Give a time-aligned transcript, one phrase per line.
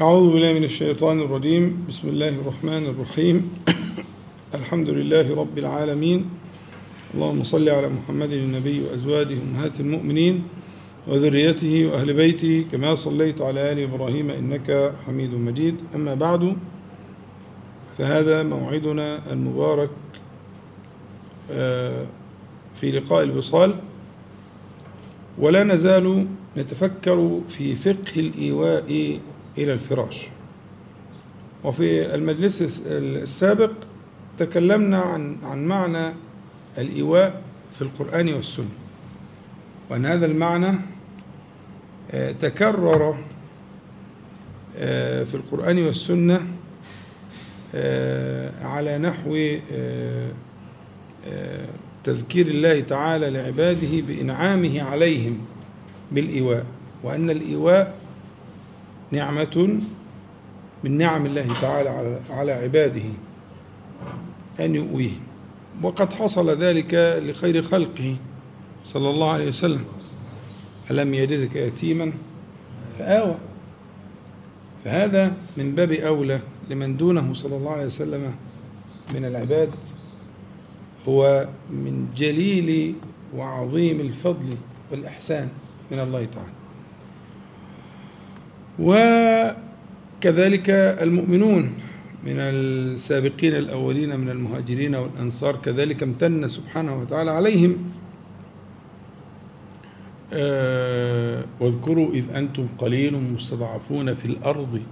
[0.00, 1.84] أعوذ بالله من الشيطان الرجيم.
[1.88, 3.52] بسم الله الرحمن الرحيم.
[4.58, 6.24] الحمد لله رب العالمين.
[7.14, 10.42] اللهم صل على محمد النبي وأزواجه أمهات المؤمنين
[11.06, 15.76] وذريته وأهل بيته كما صليت على آل إبراهيم إنك حميد مجيد.
[15.94, 16.56] أما بعد
[17.98, 19.90] فهذا موعدنا المبارك
[22.80, 23.74] في لقاء الوصال.
[25.38, 29.20] ولا نزال نتفكر في فقه الإيواء
[29.58, 30.28] إلى الفراش.
[31.64, 33.70] وفي المجلس السابق
[34.38, 36.12] تكلمنا عن عن معنى
[36.78, 37.42] الإيواء
[37.74, 38.68] في القرآن والسنة.
[39.90, 40.78] وأن هذا المعنى
[42.40, 43.18] تكرر
[45.24, 46.46] في القرآن والسنة
[48.64, 49.56] على نحو
[52.04, 55.38] تذكير الله تعالى لعباده بإنعامه عليهم
[56.12, 56.66] بالإيواء.
[57.04, 58.01] وأن الإيواء
[59.12, 59.80] نعمة
[60.84, 63.02] من نعم الله تعالى على عباده
[64.60, 65.20] أن يؤويهم
[65.82, 68.16] وقد حصل ذلك لخير خلقه
[68.84, 69.84] صلى الله عليه وسلم.
[70.90, 72.12] ألم يجدك يتيما؟
[72.98, 73.34] فآوى.
[74.84, 78.34] فهذا من باب أولى لمن دونه صلى الله عليه وسلم
[79.14, 79.70] من العباد.
[81.08, 82.94] هو من جليل
[83.36, 84.56] وعظيم الفضل
[84.90, 85.48] والإحسان
[85.90, 86.61] من الله تعالى.
[88.78, 90.70] وكذلك
[91.00, 91.72] المؤمنون
[92.24, 97.76] من السابقين الأولين من المهاجرين والأنصار كذلك امتن سبحانه وتعالى عليهم.
[100.32, 104.82] آه واذكروا إذ أنتم قليل مستضعفون في الأرض.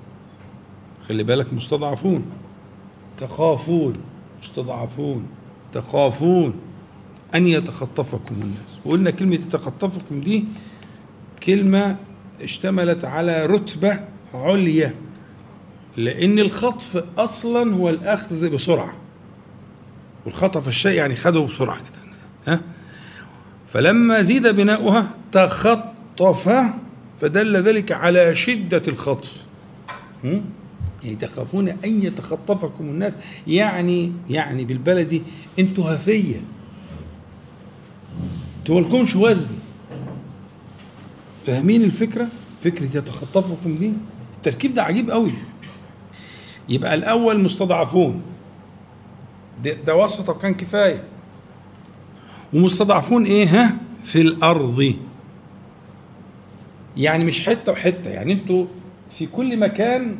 [1.08, 2.24] خلي بالك مستضعفون
[3.18, 3.96] تخافون
[4.42, 5.26] مستضعفون
[5.72, 6.54] تخافون
[7.34, 8.78] أن يتخطفكم الناس.
[8.84, 10.44] وقلنا كلمة يتخطفكم دي
[11.42, 11.96] كلمة
[12.42, 14.00] اشتملت على رتبة
[14.34, 14.94] عليا
[15.96, 18.94] لأن الخطف أصلا هو الأخذ بسرعة.
[20.26, 22.00] والخطف الشيء يعني خده بسرعة كده.
[22.46, 22.60] ها؟
[23.72, 26.70] فلما زيد بناؤها تخطف
[27.20, 29.32] فدل ذلك على شدة الخطف.
[30.24, 33.12] يعني تخافون أن يتخطفكم الناس.
[33.46, 35.22] يعني يعني بالبلدي
[35.58, 36.40] أنتوا هفية
[38.58, 39.54] أنتوا مالكمش وزن.
[41.46, 42.28] فاهمين الفكرة؟
[42.64, 43.92] فكرة يتخطفكم دي
[44.36, 45.32] التركيب ده عجيب قوي.
[46.68, 48.22] يبقى الأول مستضعفون.
[49.64, 51.04] ده, ده وصف طب كان كفاية.
[52.54, 54.94] ومستضعفون إيه؟ ها؟ في الأرض.
[56.96, 58.66] يعني مش حتة وحتة يعني أنتوا
[59.10, 60.16] في كل مكان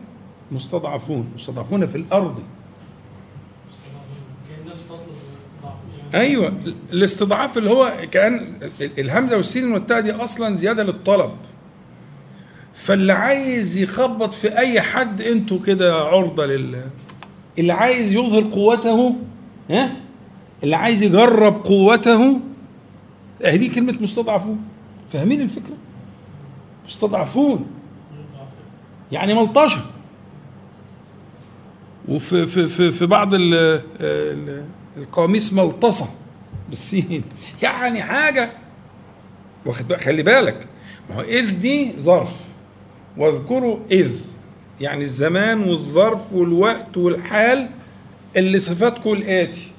[0.53, 1.29] مستضعفون.
[1.35, 2.43] مستضعفون في الأرض.
[6.15, 6.53] أيوه
[6.93, 8.47] الاستضعاف اللي هو كأن
[8.99, 11.31] الهمزة والسين والتاء دي أصلا زيادة للطلب.
[12.75, 16.85] فاللي عايز يخبط في أي حد أنتوا كده عرضة لل
[17.59, 19.17] اللي عايز يظهر قوته
[19.71, 19.97] ها؟
[20.63, 22.41] اللي عايز يجرب قوته
[23.45, 24.61] دي كلمة مستضعفون.
[25.13, 25.77] فاهمين الفكرة؟
[26.87, 27.67] مستضعفون.
[29.13, 29.81] يعني ملطشة.
[32.09, 33.81] وفي في في في بعض ال
[34.97, 36.09] ال القواميس ملطصه
[36.69, 37.25] بالسين.
[37.63, 38.51] يعني حاجة
[39.67, 40.69] واخد خلي بالك.
[41.11, 42.33] ما هو إذ دي ظرف.
[43.17, 44.21] واذكروا إذ.
[44.81, 47.71] يعني الزمان والظرف والوقت والحال
[48.37, 49.71] اللي صفاتكم الآتي.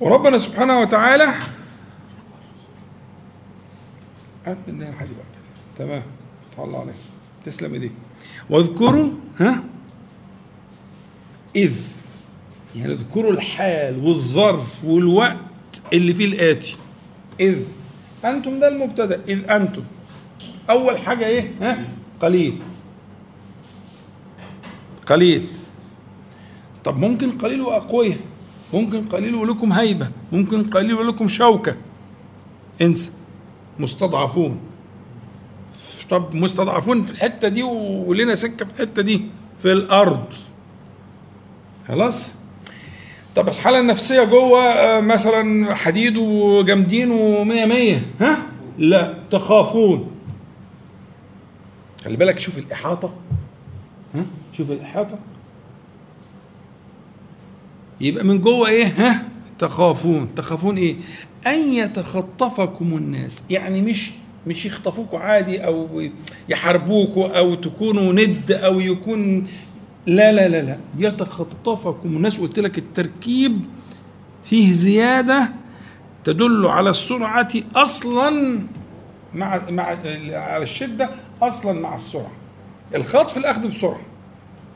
[0.00, 1.34] وربنا سبحانه وتعالى
[4.46, 6.02] هات حاجة بقى كده تمام.
[6.58, 6.94] الله عليك.
[7.44, 7.92] تسلم إيديك.
[8.50, 9.64] واذكروا ها؟
[11.56, 11.93] إذ.
[12.76, 15.36] يعني اذكروا الحال والظرف والوقت
[15.92, 16.76] اللي فيه الآتي.
[17.40, 17.58] إذ
[18.24, 19.82] أنتم ده المبتدأ إذ أنتم.
[20.70, 21.88] أول حاجة إيه؟ ها؟
[22.20, 22.58] قليل.
[25.06, 25.46] قليل.
[26.84, 28.18] طب ممكن قليل وأقوياء
[28.72, 31.76] ممكن قليل ولكم هيبة ممكن قليل ولكم شوكة.
[32.82, 33.10] انسى.
[33.78, 34.60] مستضعفون.
[36.10, 39.22] طب مستضعفون في الحتة دي ولنا سكة في الحتة دي
[39.62, 40.24] في الأرض.
[41.88, 42.30] خلاص؟
[43.34, 48.38] طب الحالة النفسية جوه مثلا حديد وجامدين ومية مية ها؟
[48.78, 50.10] لا تخافون.
[52.04, 53.12] خلي بالك شوف الإحاطة.
[54.14, 54.24] ها؟
[54.56, 55.18] شوف الإحاطة.
[58.00, 59.22] يبقى من جوه إيه؟ ها؟
[59.58, 60.34] تخافون.
[60.34, 60.96] تخافون إيه؟
[61.46, 63.42] أن يتخطفكم الناس.
[63.50, 64.10] يعني مش
[64.46, 66.02] مش يخطفوكوا عادي أو
[66.48, 69.48] يحاربوكوا أو تكونوا ند أو يكون
[70.06, 70.78] لا لا لا لا.
[70.98, 72.16] يتخطفكم.
[72.16, 73.60] الناس قلت لك التركيب
[74.44, 75.48] فيه زيادة
[76.24, 78.60] تدل على السرعة أصلا
[79.34, 79.82] مع مع
[80.32, 81.10] على الشدة
[81.42, 82.32] أصلا مع السرعة.
[82.94, 84.00] الخطف الأخذ بسرعة.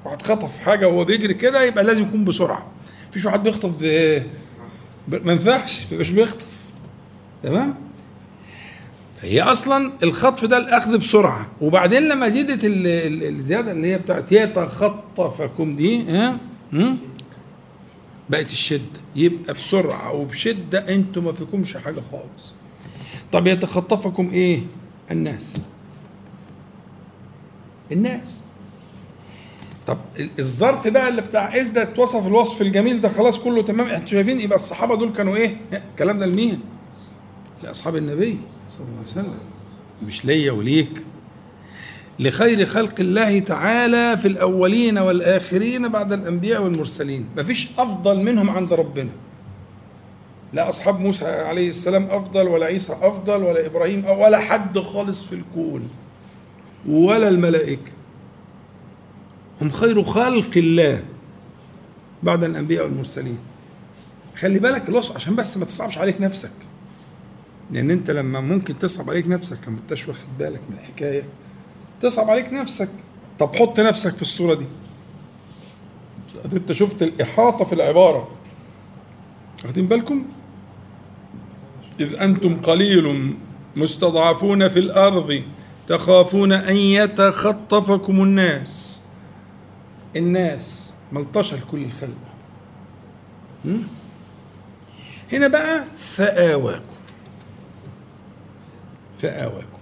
[0.05, 2.67] واحد خطف حاجة وهو بيجري كده يبقى لازم يكون بسرعة.
[3.11, 3.87] مفيش واحد بيخطف ب...
[5.27, 6.47] ما ينفعش مش بيخطف.
[7.43, 7.75] تمام؟
[9.23, 11.49] فهي أصلا الخطف ده الأخذ بسرعة.
[11.61, 12.87] وبعدين لما زيدت ال...
[12.87, 13.23] ال...
[13.37, 16.39] الزيادة اللي هي بتاعت يتخطفكم دي ها؟
[18.31, 19.01] بقت الشدة.
[19.17, 20.13] يبقى بسرعة.
[20.13, 22.53] وبشدة أنتوا ما فيكمش حاجة خالص.
[23.33, 24.61] طب يتخطفكم إيه؟
[25.11, 25.57] الناس.
[27.93, 28.41] الناس.
[29.87, 29.99] طب
[30.39, 33.87] الظرف بقى اللي بتاع اذ ده؟ اتوصف الوصف الجميل ده خلاص كله تمام.
[33.87, 36.61] أنتوا شايفين يبقى الصحابة دول كانوا إيه؟ الكلام ده لمين؟
[37.63, 38.39] لأصحاب النبي.
[38.69, 39.35] صلى الله عليه وسلم.
[40.07, 41.03] مش ليا وليك.
[42.19, 47.29] لخير خلق الله تعالى في الأولين والآخرين بعد الأنبياء والمرسلين.
[47.37, 49.11] مفيش أفضل منهم عند ربنا.
[50.53, 55.35] لا أصحاب موسى عليه السلام أفضل ولا عيسى أفضل ولا إبراهيم ولا حد خالص في
[55.35, 55.89] الكون
[56.89, 57.93] ولا الملائكة.
[59.63, 61.03] هم خير خلق الله
[62.23, 63.39] بعد الأنبياء والمرسلين.
[64.37, 66.51] خلي بالك الوصف عشان بس ما تصعبش عليك نفسك.
[67.71, 71.23] لأن أنت لما ممكن تصعب عليك نفسك لما انتش واخد بالك من الحكاية
[72.03, 72.89] تصعب عليك نفسك.
[73.39, 74.67] طب حط نفسك في الصورة دي.
[76.53, 78.29] أنت شفت الإحاطة في العبارة.
[79.65, 80.27] واخدين بالكم؟
[82.01, 83.35] إذ أنتم قليل
[83.77, 85.43] مستضعفون في الأرض
[85.89, 89.01] تخافون أن يتخطفكم الناس.
[90.17, 92.19] الناس ملطشة لكل الخلق.
[95.33, 96.98] هنا بقى فآواكم.
[99.23, 99.79] فآواكم.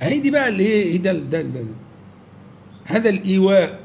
[0.00, 1.64] هي دي بقى اللي هي ده ده ده
[2.84, 3.80] هذا الإيواء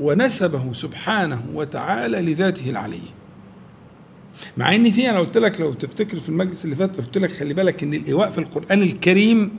[0.00, 3.12] ونسبه سبحانه وتعالى لذاته العلية.
[4.56, 7.54] مع إن في أنا قلت لك لو تفتكر في المجلس اللي فات قلت لك خلي
[7.54, 9.50] بالك إن الإيواء في القرآن الكريم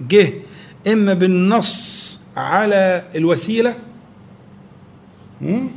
[0.00, 0.32] جه
[0.86, 3.74] إما بالنص على الوسيلة
[5.42, 5.70] إن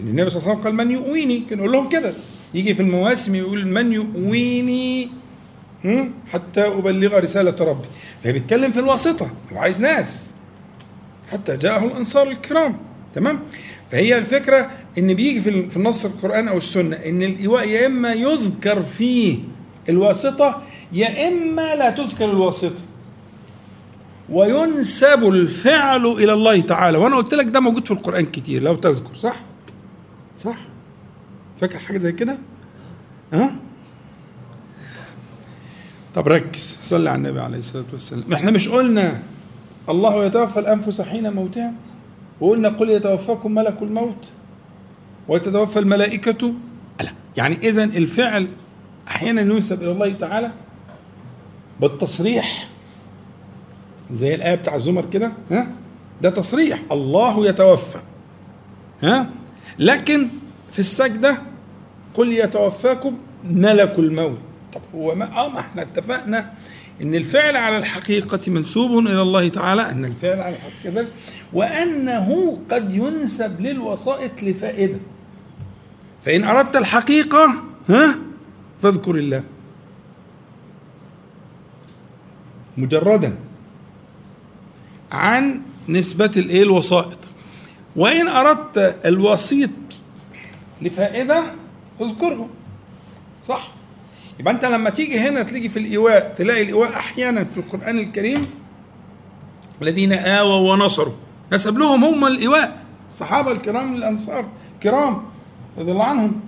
[0.00, 2.12] النبي صلى الله عليه وسلم قال من يؤويني كان يقول لهم كده.
[2.54, 5.08] يجي في المواسم يقول من يؤويني
[6.32, 7.88] حتى أبلغ رسالة ربي.
[8.24, 10.34] فبيتكلم في الواسطة هو عايز ناس.
[11.32, 12.76] حتى جاءه الأنصار الكرام
[13.14, 13.40] تمام؟
[13.90, 19.38] فهي الفكرة إن بيجي في النص القرآن أو السنة إن الإيواء يا إما يذكر فيه
[19.88, 20.62] الواسطة
[20.92, 22.80] يا إما لا تذكر الواسطة.
[24.28, 26.98] وينسب الفعل إلى الله تعالى.
[26.98, 29.36] وأنا قلت لك ده موجود في القرآن كتير لو تذكر صح؟
[30.38, 30.56] صح؟
[31.56, 32.38] فاكر حاجة زي كده؟
[33.32, 33.50] ها؟ أه؟
[36.14, 38.32] طب ركز صلي على النبي عليه الصلاة والسلام.
[38.32, 39.22] إحنا مش قلنا
[39.88, 41.72] الله يتوفى الأنفس حين موتها؟
[42.40, 44.28] وقلنا قل يتوفاكم ملك الموت
[45.28, 46.54] ويتوفى الملائكة؟
[47.00, 48.48] لا يعني إذا الفعل
[49.08, 50.50] أحيانا ينسب إلى الله تعالى
[51.80, 52.68] بالتصريح.
[54.12, 55.66] زي الآية بتاع الزمر كده ها؟
[56.22, 56.82] ده تصريح.
[56.92, 57.98] الله يتوفى
[59.02, 59.30] ها؟
[59.78, 60.28] لكن
[60.72, 61.38] في السجدة
[62.14, 64.38] قل يتوفاكم ملك الموت.
[64.74, 66.52] طب هو ما آه ما إحنا اتفقنا
[67.02, 71.06] إن الفعل على الحقيقة منسوب إلى الله تعالى إن الفعل على الحقيقة
[71.52, 74.98] وأنه قد ينسب للوسائط لفائدة.
[76.24, 77.54] فإن أردت الحقيقة
[77.88, 78.14] ها؟
[78.82, 79.44] فاذكر الله.
[82.76, 83.36] مجردا
[85.12, 87.18] عن نسبة الإيه؟ الوسائط.
[87.96, 89.70] وإن أردت الوسيط
[90.82, 91.44] لفائدة
[92.00, 92.48] اذكره.
[93.44, 93.79] صح؟
[94.40, 98.46] يبقى انت لما تيجي هنا تلاقي في الإيواء تلاقي الإيواء أحيانا في القرآن الكريم
[99.82, 101.14] الذين آووا ونصروا.
[101.52, 105.22] نسب لهم هم الإيواء الصحابة الكرام الأنصار الكرام
[105.78, 106.40] رضي الله عنهم.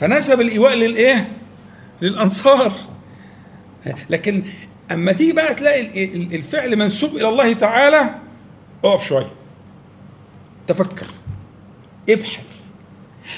[0.00, 1.28] فنسب الإيواء للإيه؟
[2.02, 2.72] للأنصار.
[4.10, 4.44] لكن
[4.92, 6.04] أما تيجي بقى تلاقي
[6.36, 8.14] الفعل منسوب إلى الله تعالى
[8.84, 9.32] اقف شوية.
[10.68, 11.06] تفكر.
[12.08, 12.61] ابحث.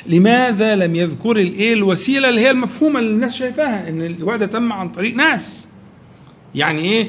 [0.06, 4.88] لماذا لم يذكر الايه الوسيله اللي هي المفهومه اللي الناس شايفاها إن ده تم عن
[4.88, 5.68] طريق ناس
[6.54, 7.08] يعني إيه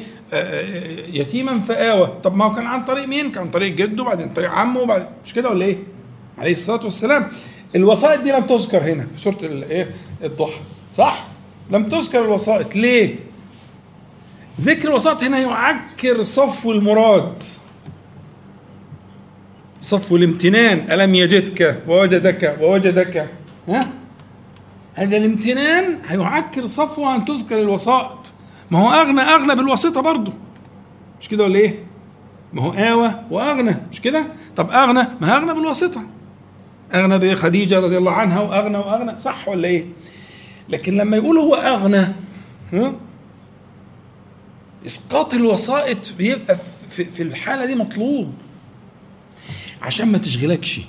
[1.13, 4.51] يتيما فآوى طب ما هو كان عن طريق مين؟ كان عن طريق جده وبعدين طريق
[4.51, 5.77] عمه وبعدين مش كده ولا إيه؟
[6.37, 7.27] عليه الصلاة والسلام
[7.75, 9.89] الوسائط دي لم تذكر هنا في سورة الايه؟
[10.23, 10.59] الضحى
[10.97, 11.27] صح؟
[11.71, 13.15] لم تذكر الوسائط ليه؟
[14.61, 17.33] ذكر الوسائط هنا يعكر صفو المراد
[19.85, 23.29] صفو الامتنان ألم يجدك ووجدك ووجدك
[23.67, 23.87] ها
[24.93, 28.31] هذا الامتنان هيعكر صفوة أن تذكر الوسائط
[28.71, 30.33] ما هو أغنى أغنى بالواسطة برضه
[31.21, 31.83] مش كده ولا إيه؟
[32.53, 34.25] ما هو آوى وأغنى مش كده؟
[34.55, 36.01] طب أغنى ما أغنى بالواسطة
[36.93, 39.85] أغنى بخديجة رضي الله عنها وأغنى وأغنى صح ولا إيه؟
[40.69, 42.07] لكن لما يقول هو أغنى
[42.73, 42.93] ها؟
[44.85, 46.57] إسقاط الوسائط بيبقى
[46.89, 48.33] في الحالة دي مطلوب
[49.81, 50.79] عشان ما تشغلكش.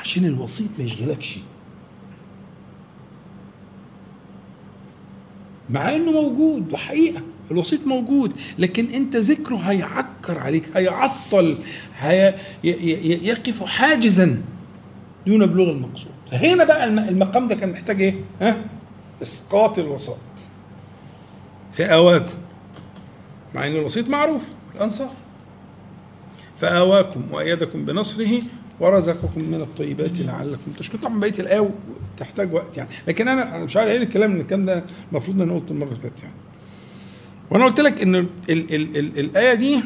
[0.00, 1.38] عشان الوسيط ما يشغلكش.
[5.70, 11.58] مع إنه موجود وحقيقة الوسيط موجود لكن أنت ذكره هيعكر عليك هيعطل
[11.98, 12.34] هي
[13.22, 14.42] يقف حاجزا
[15.26, 16.10] دون بلوغ المقصود.
[16.30, 18.64] فهنا بقى المقام ده كان محتاج إيه؟ ها؟
[19.22, 20.18] إسقاط الوسائط
[21.72, 22.34] في أواكم.
[23.54, 25.10] مع إن الوسيط معروف الأنصار.
[26.60, 28.40] فآواكم وأيدكم بنصره
[28.80, 31.02] ورزقكم من الطيبات لعلكم تشكرون.
[31.02, 31.70] طبعا بقية الآية
[32.18, 32.88] تحتاج وقت يعني.
[33.08, 36.00] لكن أنا مش عايز أعيد الكلام إن الكلام ده المفروض إن أنا قلته المرة اللي
[36.00, 36.34] فاتت يعني.
[37.50, 39.80] وأنا قلت لك إن ال ال ال ال الآية دي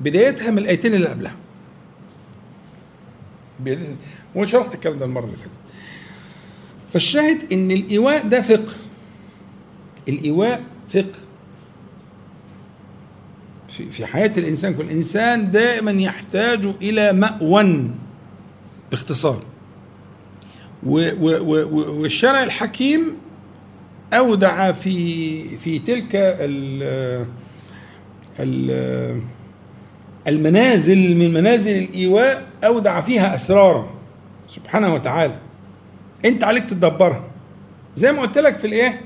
[0.00, 1.34] بدايتها من الآيتين اللي قبلها.
[4.34, 5.50] وشرحت الكلام ده المرة اللي فاتت.
[6.92, 8.72] فالشاهد إن الإيواء ده فقه.
[10.08, 11.18] الإيواء فقه.
[13.76, 17.90] في في حياة الإنسان كل إنسان دائما يحتاج إلى مأوى
[18.90, 19.42] باختصار.
[20.82, 23.16] والشرع الحكيم
[24.12, 26.82] أودع في في تلك ال
[28.40, 29.20] ال
[30.28, 33.90] المنازل من منازل الإيواء أودع فيها أسرارا.
[34.48, 35.38] سبحانه وتعالى.
[36.24, 37.24] أنت عليك تدبرها.
[37.96, 39.00] زي ما قلت لك في الإيه؟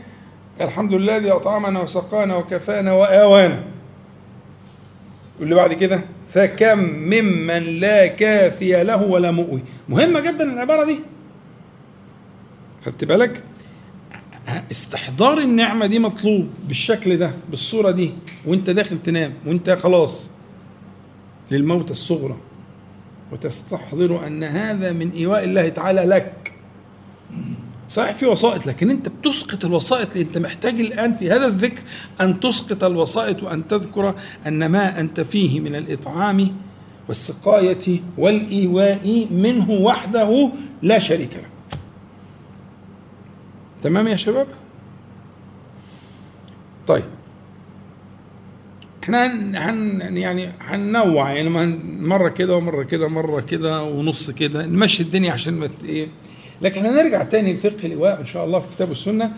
[0.60, 3.62] الحمد لله الذي أطعمنا وسقانا وكفانا وآوانا.
[5.40, 6.00] واللي بعد كده
[6.34, 9.62] فكم ممن لا كافي له ولا مؤوي.
[9.88, 11.00] مهمة جدا العبارة دي.
[12.86, 13.44] خدت بالك؟
[14.70, 18.12] استحضار النعمة دي مطلوب بالشكل ده بالصورة دي
[18.46, 20.30] وانت داخل تنام وانت خلاص
[21.50, 22.36] للموت الصغرى.
[23.32, 26.52] وتستحضر أن هذا من إيواء الله تعالى لك.
[27.88, 31.82] صحيح في وسائط لكن أنت بتسقط الوسائط أنت محتاج الآن في هذا الذكر
[32.20, 34.14] أن تسقط الوسائط وأن تذكر
[34.46, 36.56] أن ما أنت فيه من الإطعام
[37.08, 40.50] والسقاية والإيواء منه وحده
[40.82, 41.48] لا شريك له.
[43.82, 44.46] تمام يا شباب؟
[46.86, 47.04] طيب
[49.02, 49.26] إحنا
[49.70, 51.50] هن يعني هننوع يعني
[52.00, 56.08] مرة كده ومرة كده مره كده ونص كده نمشي الدنيا عشان ما إيه
[56.62, 59.32] لكن هنرجع تاني لفقه اللواء إن شاء الله في كتاب السنة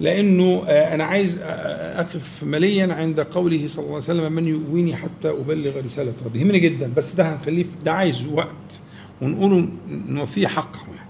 [0.00, 4.46] لأنه آه، أنا عايز آه، آه، أقف مليا عند قوله صلى الله عليه وسلم من
[4.46, 6.40] يؤويني حتى أبلغ رسالة ربي.
[6.40, 8.80] يهمني جدا بس ده هنخليه ده عايز وقت
[9.22, 11.08] ونقوله إنه فيه حقه يعني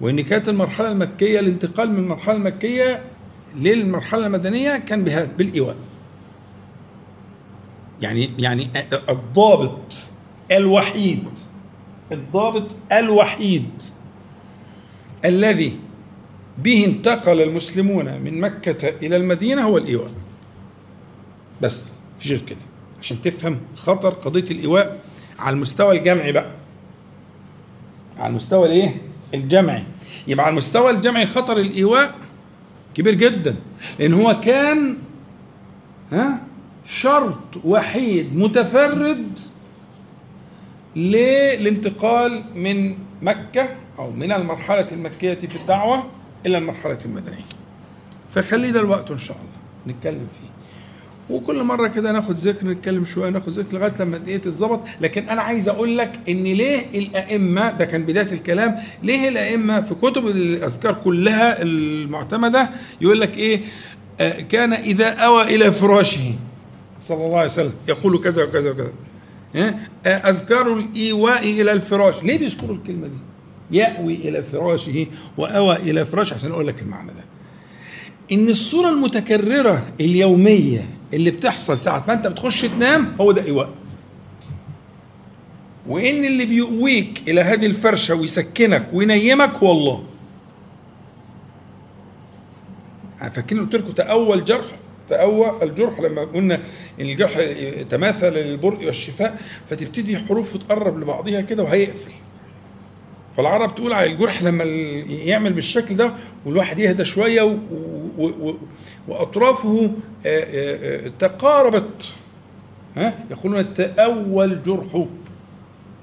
[0.00, 3.02] وإن كانت المرحلة المكية الانتقال من المرحلة المكية
[3.56, 5.76] للمرحلة المدنية كان بهذا بالإيواء.
[8.02, 8.68] يعني يعني
[9.08, 9.94] الضابط
[10.52, 11.24] الوحيد
[12.12, 13.70] الضابط الوحيد
[15.24, 15.78] الذي
[16.58, 20.10] به انتقل المسلمون من مكة إلى المدينة هو الإيواء.
[21.62, 21.88] بس
[22.20, 22.58] في غير كده
[23.00, 24.98] عشان تفهم خطر قضية الإيواء
[25.38, 26.50] على المستوى الجمعي بقى.
[28.18, 28.94] على المستوى الإيه؟
[29.34, 29.84] الجمعي.
[30.26, 32.14] يبقى على المستوى الجمعي خطر الإيواء
[32.94, 33.56] كبير جدا
[33.98, 34.96] لأن هو كان
[36.12, 36.40] ها
[36.86, 39.38] شرط وحيد متفرد
[40.96, 43.68] للانتقال من مكة
[44.00, 46.04] أو من المرحلة المكية في الدعوة
[46.46, 47.44] إلى المرحلة المدنية.
[48.30, 50.50] فخلي ده الوقت إن شاء الله نتكلم فيه.
[51.34, 54.80] وكل مرة كده ناخد ذكر نتكلم شوية ناخد ذكر لغاية لما إيه تتظبط.
[55.00, 59.94] لكن أنا عايز أقول لك إن ليه الأئمة ده كان بداية الكلام ليه الأئمة في
[59.94, 63.60] كتب الأذكار كلها المعتمدة يقول لك إيه؟
[64.20, 66.34] آه كان إذا أوى إلى فراشه
[67.00, 68.92] صلى الله عليه وسلم يقول كذا وكذا وكذا.
[69.56, 72.14] آه أذكار الإيواء إلى الفراش.
[72.22, 73.29] ليه بيذكروا الكلمة دي؟
[73.72, 77.24] يأوي إلى فراشه وأوى إلى فراشه عشان أقول لك المعنى ده.
[78.32, 83.70] إن الصورة المتكررة اليومية اللي بتحصل ساعة ما أنت بتخش تنام هو ده إيواء.
[85.88, 90.04] وإن اللي بيؤويك إلى هذه الفرشة ويسكنك وينيمك هو الله.
[93.20, 94.64] فاكرين قلت لكم تأول جرح
[95.08, 96.54] تأوى الجرح لما قلنا
[97.00, 97.40] إن الجرح
[97.90, 102.10] تماثل للبرء والشفاء فتبتدي حروف تقرب لبعضها كده وهيقفل.
[103.40, 104.64] فالعرب تقول على الجرح لما
[105.08, 106.14] يعمل بالشكل ده
[106.46, 107.58] والواحد يهدى شوية و
[108.18, 108.54] و و
[109.08, 109.92] وأطرافه
[110.26, 112.12] آه، آه، آه، تقاربت.
[112.96, 115.06] ها؟ يقولون تأول جرحه.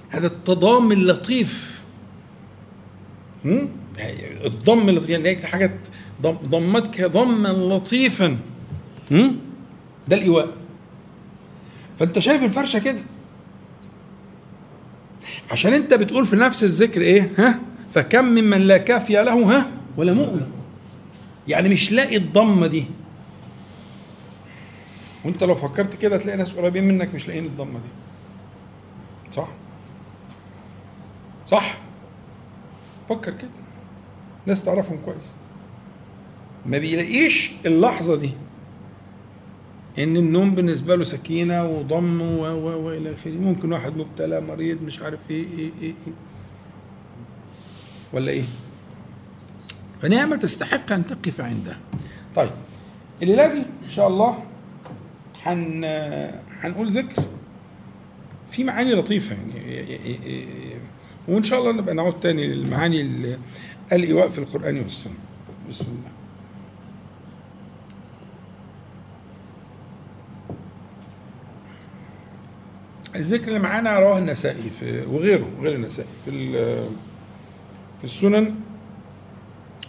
[0.09, 1.81] هذا التضام اللطيف.
[4.45, 5.71] الضم اللطيف يعني حاجة
[6.21, 8.37] ضمتك ضما لطيفا.
[10.07, 10.47] ده الإيواء.
[11.99, 12.99] فأنت شايف الفرشة كده.
[15.51, 17.59] عشان انت بتقول في نفس الذكر إيه؟ ها؟
[17.93, 20.41] فكم ممن لا كافي له ها؟ ولا مؤوي
[21.47, 22.85] يعني مش لاقي الضمة دي.
[25.25, 27.89] وانت لو فكرت كده تلاقي ناس قريبين منك مش لاقيين الضمة دي.
[29.35, 29.47] صح؟
[31.45, 31.77] صح؟
[33.09, 33.49] فكر كده.
[34.45, 35.31] ناس تعرفهم كويس.
[36.65, 38.31] ما بيلاقيش اللحظة دي.
[39.99, 43.31] إن النوم بالنسبة له سكينة وضم و و وإلى آخره.
[43.31, 46.13] ممكن واحد مبتلى مريض مش عارف إيه إيه إيه, إيه.
[48.13, 48.43] ولا إيه؟
[50.01, 51.79] فنعمة تستحق أن تقف عندها
[52.35, 52.49] طيب
[53.23, 54.43] الليلة دي إن شاء الله
[55.33, 55.83] حن
[56.61, 57.23] هنقول ذكر.
[58.51, 59.87] في معاني لطيفة يعني
[61.27, 63.01] وإن شاء الله نبقى نعود تاني للمعاني
[63.91, 65.13] الإيواء في القرآن والسنة.
[65.69, 66.16] بسم الله.
[73.17, 76.09] الذكر اللي معانا رواه النسائي في وغيره غير النسائي.
[76.25, 76.53] في
[77.97, 78.55] في السنن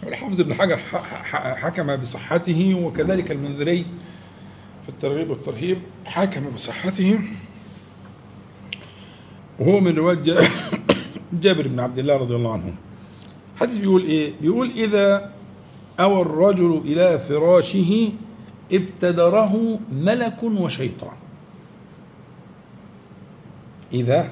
[0.03, 0.77] والحافظ ابن حجر
[1.33, 3.85] حكم بصحته وكذلك المنذري
[4.83, 7.19] في الترغيب والترهيب حكم بصحته.
[9.59, 10.17] وهو من رواية
[11.43, 12.75] جابر بن عبد الله رضي الله عنه.
[13.55, 15.33] الحديث بيقول إيه؟ بيقول إذا
[15.99, 18.11] أوى الرجل إلى فراشه
[18.73, 21.18] ابتدره ملك وشيطان.
[23.93, 24.29] إذا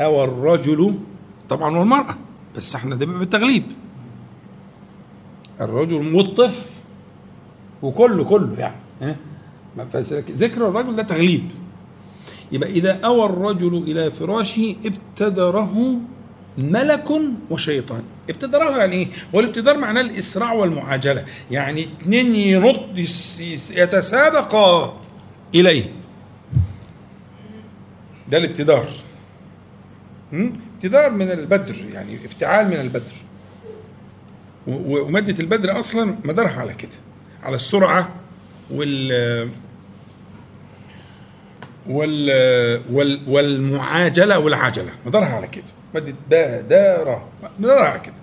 [0.00, 0.94] أوى الرجل
[1.48, 2.16] طبعا والمراه
[2.56, 3.64] بس إحنا ده بالتغليب.
[5.60, 6.66] الرجل والطفل
[7.82, 9.16] وكله كله يعني ها؟
[10.30, 11.50] ذكر الرجل ده تغليب.
[12.52, 15.94] يبقى إذا أوى الرجل إلى فراشه ابتدره
[16.58, 17.08] ملك
[17.50, 18.02] وشيطان.
[18.30, 21.24] ابتدره يعني إيه؟ والابتدار معناه الإسراع والمعاجلة.
[21.50, 22.80] يعني اتنين ينط
[23.70, 24.96] يتسابقا
[25.54, 25.92] إليه.
[28.30, 28.88] ده الابتدار.
[30.32, 33.12] ابتدار من البدر يعني افتعال من البدر.
[34.66, 36.90] ومادة البدر أصلا مدارها على كده
[37.42, 38.14] على السرعة
[38.70, 39.50] وال
[41.86, 42.30] وال
[42.90, 45.64] وال والمعاجلة والعجلة مدارها على كده.
[45.94, 48.14] مادة بادرة مدارها على كده.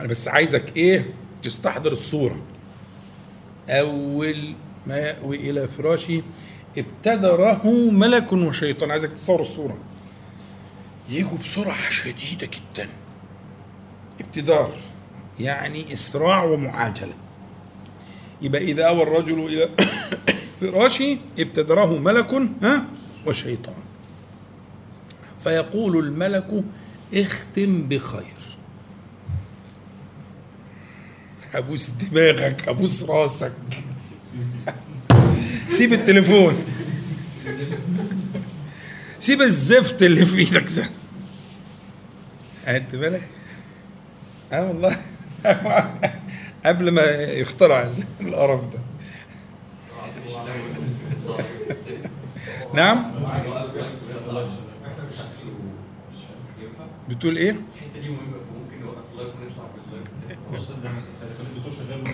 [0.00, 2.42] أنا بس عايزك إيه؟ تستحضر الصورة.
[3.68, 4.54] أول
[4.86, 6.22] ما يأوي إلى فراشه
[6.78, 8.90] ابتدره ملك وشيطان.
[8.90, 9.78] عايزك تتصور الصورة.
[11.08, 12.88] يجوا بسرعة شديدة جدا.
[14.20, 14.74] ابتدار
[15.40, 17.14] يعني إسراع ومعاجلة.
[18.42, 19.68] يبقى إذا أوى الرجل إلى
[20.60, 22.84] فراشه ابتدره ملك ها
[23.26, 23.74] وشيطان.
[25.44, 26.64] فيقول الملك
[27.14, 28.42] اختم بخير.
[31.54, 33.52] أبوس دماغك أبوس راسك.
[35.72, 36.64] سيب التليفون.
[39.20, 40.90] سيب الزفت اللي في إيدك ده.
[42.66, 43.28] خدت بالك؟
[44.52, 44.96] آه والله.
[46.66, 48.78] قبل ما يخترع القرف ده.
[52.74, 53.12] نعم؟
[57.08, 60.68] بتقول إيه؟ الحتة دي مهمة فممكن نوقف ال live ونطلع بال live.
[61.78, 62.04] شغال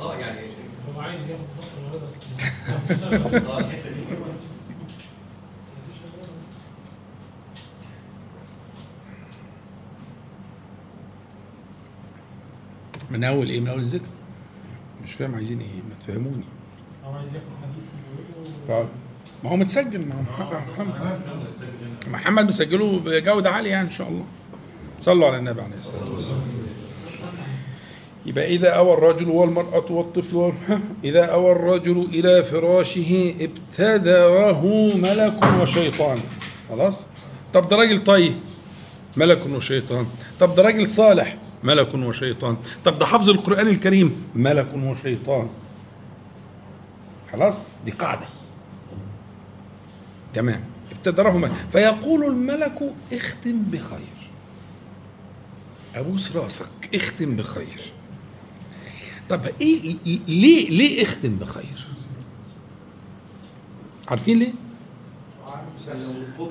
[0.00, 0.46] آه يعني
[0.94, 1.44] هو عايز ياخد
[13.10, 14.06] من أول إيه؟ من أول الذكر؟
[15.04, 16.44] مش فاهم عايزين إيه؟ ما تفهموني.
[17.04, 18.50] هو عايز ياخد حديث من بيقوله
[18.82, 18.88] طيب
[19.44, 20.62] ما هو متسجل مع محمد
[22.06, 24.24] محمد مسجله بجودة عالية يعني إن شاء الله.
[25.00, 26.40] صلوا على النبي عليه الصلاة والسلام.
[28.26, 30.54] يبقى إذا أوى الرجل والمرأة والطفل وال...
[31.04, 34.62] إذا أوى الرجل إلى فراشه ابتدره
[34.96, 36.20] ملك وشيطان.
[36.68, 37.06] خلاص؟
[37.52, 38.34] طب ده راجل طيب
[39.16, 40.06] ملك وشيطان.
[40.40, 42.56] طب ده راجل صالح ملك وشيطان.
[42.84, 45.48] طب ده حفظ القرآن الكريم ملك وشيطان.
[47.32, 48.26] خلاص؟ دي قاعدة.
[50.34, 50.64] تمام.
[50.92, 51.52] ابتدره ملك.
[51.72, 54.14] فيقول الملك اختم بخير.
[55.94, 57.93] أبوس رأسك اختم بخير.
[59.28, 59.96] طب إيه
[60.28, 61.84] ليه ليه اختم بخير؟
[64.08, 64.52] عارفين ليه؟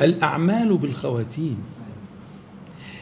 [0.01, 1.63] الأعمال بالخواتيم.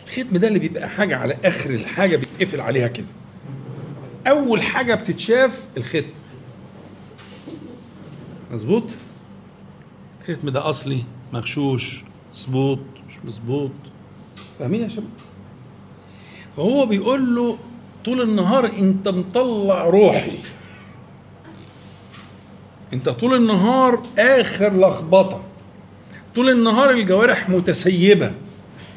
[0.07, 3.05] الختم ده اللي بيبقى حاجة على آخر الحاجة بيتقفل عليها كده.
[4.27, 6.03] أول حاجة بتتشاف الختم.
[8.51, 8.83] مظبوط؟
[10.29, 11.03] الختم ده أصلي
[11.33, 12.03] مغشوش
[12.35, 12.79] مظبوط
[13.09, 13.71] مش مظبوط.
[14.59, 15.09] فاهمين يا شباب؟
[16.57, 17.57] فهو بيقول له
[18.05, 20.37] طول النهار انت مطلع روحي.
[22.93, 25.43] انت طول النهار آخر لخبطة.
[26.35, 28.33] طول النهار الجوارح متسيبة.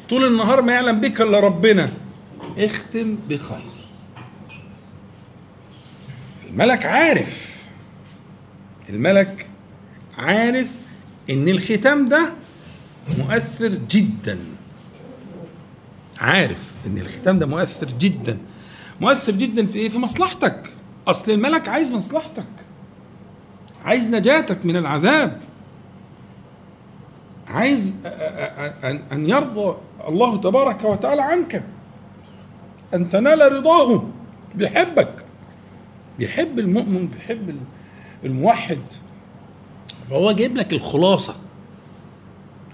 [0.09, 1.91] طول النهار ما يعلم بك إلا ربنا.
[2.57, 3.61] اختم بخير.
[6.49, 7.55] الملك عارف.
[8.89, 9.49] الملك
[10.17, 10.67] عارف
[11.29, 12.33] إن الختام ده
[13.17, 14.39] مؤثر جدا.
[16.17, 18.37] عارف إن الختام ده مؤثر جدا.
[19.01, 20.73] مؤثر جدا في إيه؟ في مصلحتك.
[21.07, 22.47] أصل الملك عايز مصلحتك.
[23.85, 25.41] عايز نجاتك من العذاب.
[27.47, 27.93] عايز
[29.11, 29.77] ان يرضى
[30.07, 31.63] الله تبارك وتعالى عنك.
[32.93, 34.07] أن تنال رضاه.
[34.55, 35.25] بيحبك.
[36.19, 37.55] بيحب المؤمن بيحب
[38.23, 38.81] الموحد.
[40.09, 41.35] فهو جايب لك الخلاصة.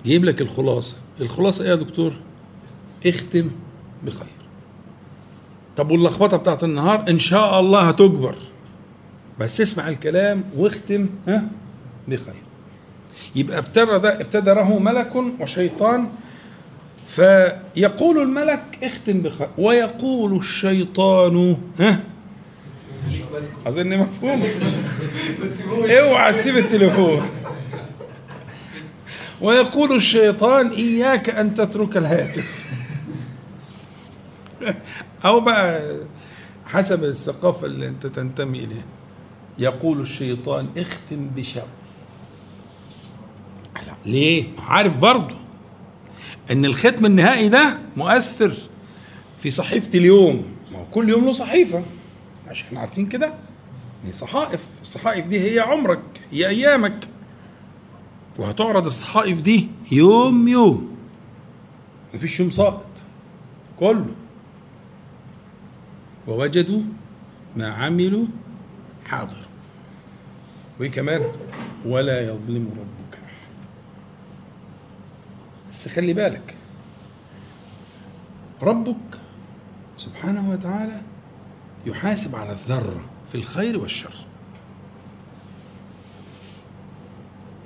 [0.05, 0.95] جايب لك الخلاصة.
[1.21, 2.13] الخلاصة إيه يا دكتور؟
[3.05, 3.51] اختم
[4.03, 4.40] بخير.
[5.77, 8.35] طب واللخبطة بتاعت النهار؟ إن شاء الله هتجبر
[9.39, 11.43] بس اسمع الكلام واختم ها؟
[12.07, 12.33] بخير
[13.35, 16.09] يبقى ابتدى ده ابتدره ملك وشيطان
[17.15, 21.99] فيقول الملك اختم بخير ويقول الشيطان ها؟
[23.67, 24.43] أظن مفهوم.
[25.99, 27.21] اوعى تسيب التليفون.
[29.41, 32.65] ويقول الشيطان إياك أن تترك الهاتف.
[35.25, 35.97] أو بقى
[36.65, 38.85] حسب الثقافة اللي أنت تنتمي إليها.
[39.59, 41.67] يقول الشيطان اختم بشر.
[44.05, 45.35] ليه؟ عارف برضه
[46.51, 48.57] إن الختم النهائي ده مؤثر
[49.39, 50.45] في صحيفة اليوم.
[50.71, 51.83] ما هو كل يوم له صحيفة.
[52.47, 53.33] عشان إحنا عارفين كده.
[54.11, 54.67] صحائف.
[54.81, 57.07] الصحائف دي هي عمرك هي أيامك.
[58.39, 60.95] وهتعرض الصحائف دي يوم يوم.
[62.13, 62.87] مفيش يوم ساقط.
[63.79, 64.15] كله.
[66.27, 66.81] ووجدوا
[67.55, 68.25] ما عملوا
[69.05, 69.45] حاضر.
[70.79, 71.21] وإيه كمان؟
[71.85, 73.19] ولا يظلم ربك.
[75.69, 76.55] بس خلي بالك.
[78.61, 79.19] ربك
[79.97, 81.01] سبحانه وتعالى
[81.85, 84.13] يحاسب على الذرة في الخير والشر.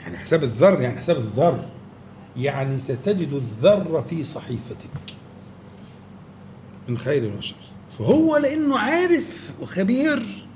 [0.01, 1.69] يعني حساب الذر يعني حساب الذر.
[2.37, 5.15] يعني ستجد الذر في صحيفتك.
[6.87, 7.55] من خير وشر.
[7.99, 10.47] فهو لأنه عارف وخبير.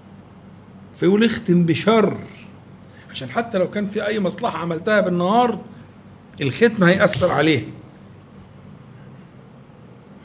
[1.00, 2.18] فيقول اختم بشر.
[3.12, 5.60] عشان حتى لو كان في أي مصلحة عملتها بالنهار
[6.42, 7.64] الختم هيأثر عليه.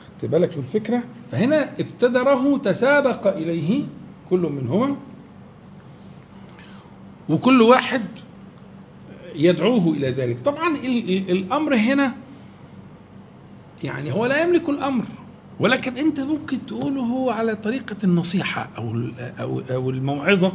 [0.07, 3.85] خدت بالك من الفكرة؟ فهنا ابتدره تسابق إليه
[4.31, 4.97] كل منهما.
[7.29, 8.05] وكل واحد
[9.37, 10.39] يدعوه إلى ذلك.
[10.39, 12.15] طبعا ال- ال- الأمر هنا
[13.85, 15.05] يعني هو لا يملك الأمر.
[15.61, 19.09] ولكن أنت ممكن تقوله هو على طريقة النصيحة أو
[19.41, 20.53] أو أو الموعظة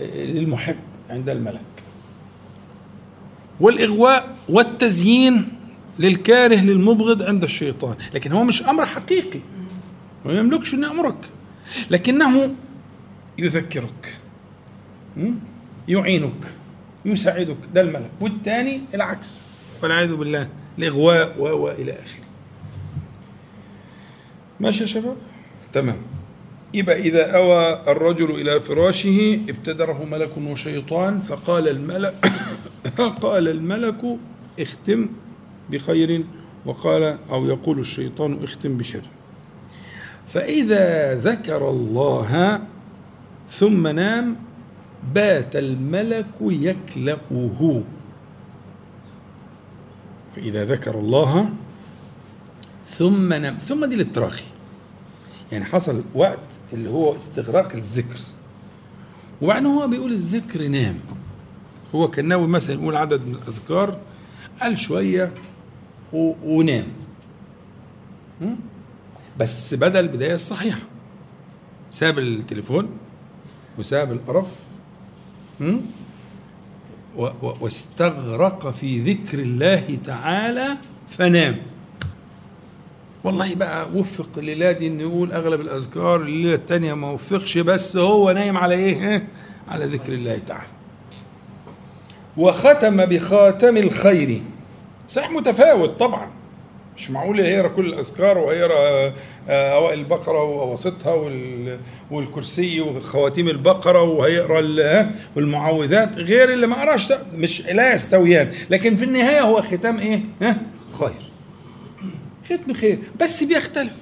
[0.00, 0.76] للمحب
[1.10, 1.60] عند الملك.
[3.60, 5.48] والإغواء والتزيين
[5.98, 7.96] للكاره للمبغض عند الشيطان.
[8.14, 9.40] لكن هو مش أمر حقيقي.
[10.26, 11.30] ما يملكش ان يأمرك.
[11.90, 12.54] لكنه
[13.38, 14.18] يذكرك?
[15.88, 16.52] يعينك.
[17.04, 17.56] يساعدك.
[17.74, 18.10] ده الملك.
[18.20, 19.40] والثاني العكس.
[19.82, 20.48] والعياذ بالله.
[20.78, 22.27] الإغواء وإلى آخره.
[24.60, 25.16] ماشي يا شباب؟
[25.72, 25.96] تمام.
[26.74, 32.14] يبقى إذا أوى الرجل إلى فراشه ابتدره ملك وشيطان فقال الملك
[33.22, 34.18] قال الملك
[34.60, 35.08] اختم
[35.70, 36.24] بخير
[36.66, 39.02] وقال أو يقول الشيطان اختم بشر.
[40.26, 42.60] فإذا ذكر الله
[43.50, 44.36] ثم نام
[45.14, 47.82] بات الملك يكلأه.
[50.36, 51.48] فإذا ذكر الله
[52.98, 54.44] ثم نام ثم دي للتراخي.
[55.52, 56.38] يعني حصل وقت
[56.72, 58.18] اللي هو استغراق الذكر.
[59.42, 60.98] وبعدين هو بيقول الذكر نام.
[61.94, 64.00] هو كان ناوي مثلا يقول عدد من الأذكار
[64.60, 65.34] قال شوية
[66.12, 66.34] و...
[66.44, 66.86] ونام?
[69.38, 70.80] بس بدأ البداية الصحيحة.
[71.90, 72.90] ساب التليفون
[73.78, 74.52] وساب القرف.
[77.42, 80.76] واستغرق في ذكر الله تعالى
[81.08, 81.56] فنام.
[83.24, 88.30] والله بقى وفق الليلة دي انه يقول أغلب الأذكار الليلة الثانية ما وفقش بس هو
[88.30, 89.28] نايم على إيه؟
[89.68, 90.68] على ذكر الله تعالى.
[92.36, 94.40] وختم بخاتم الخير.
[95.08, 96.30] صحيح متفاوت طبعا.
[96.96, 99.12] مش معقول هيقرا كل الأذكار وهيقرا
[99.48, 101.78] آه، أوائل البقرة واواسطها وال-
[102.10, 109.40] والكرسي وخواتيم البقرة وهيقرأ؟ والمعوذات غير اللي ما قراش مش لا يستويان لكن في النهاية
[109.40, 110.56] هو ختام إيه؟ ها؟
[111.00, 111.27] خير.
[112.48, 112.98] ختم خير.
[113.20, 113.92] بس بيختلف.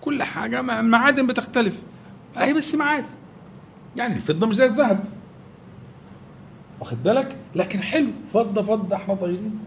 [0.00, 1.80] كل حاجة ما- المعادن بتختلف.
[2.36, 3.06] أهي بس معادن.
[3.96, 5.04] يعني الفضة مش زي الذهب.
[6.80, 8.10] واخد بالك؟ لكن حلو.
[8.34, 8.96] فضة فضة.
[8.96, 9.58] إحنا طايرين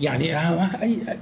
[0.00, 1.18] يعني أه- أي أي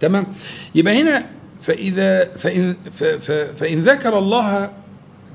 [0.00, 0.26] تمام.
[0.74, 1.26] يبقى هنا
[1.62, 4.72] فإذا فإن ف- ف- فإن ذكر الله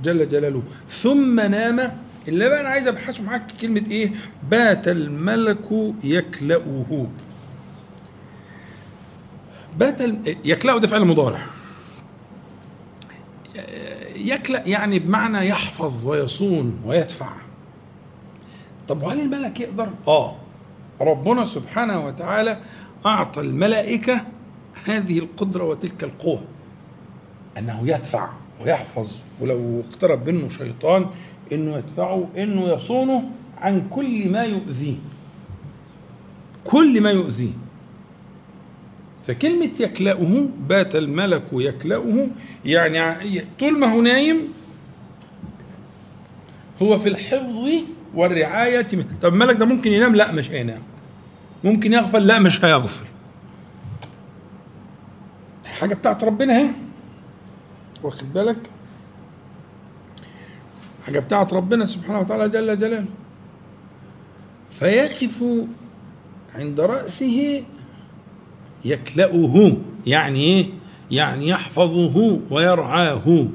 [0.03, 4.11] جل جلاله ثم نام اللي بقى أنا عايز أبحثه معاك كلمة إيه؟
[4.49, 7.07] بات الملك يكلأه.
[9.77, 10.01] بات
[10.45, 11.41] يكلأه ده فعل مضارع
[14.15, 17.29] يكلأ يعني بمعنى يحفظ ويصون ويدفع.
[18.87, 20.35] طب وهل الملك يقدر؟ آه.
[21.01, 22.57] ربنا سبحانه وتعالى
[23.05, 24.21] أعطى الملائكة
[24.85, 26.43] هذه القدرة وتلك القوة
[27.57, 28.29] أنه يدفع
[28.61, 31.05] ويحفظ ولو اقترب منه شيطان
[31.51, 33.23] إنه يدفعه إنه يصونه
[33.57, 34.97] عن كل ما يؤذيه.
[36.63, 37.53] كل ما يؤذيه.
[39.27, 42.27] فكلمة يكلأه بات الملك يكلأه
[42.65, 44.37] يعني طول ما هو نايم
[46.81, 47.69] هو في الحفظ
[48.15, 48.87] والرعاية
[49.21, 50.81] طب الملك ده ممكن ينام؟ لا مش هينام.
[51.63, 53.05] ممكن يغفل لا مش هيغفل
[55.65, 56.69] حاجة بتاعت ربنا اهي.
[58.03, 58.57] واخد بالك؟
[61.05, 63.05] حاجة بتاعت ربنا سبحانه وتعالى جل جلاله.
[64.69, 65.43] فيقف
[66.55, 67.63] عند رأسه
[68.85, 70.65] يكلأه يعني إيه؟
[71.11, 73.47] يعني يحفظه ويرعاه.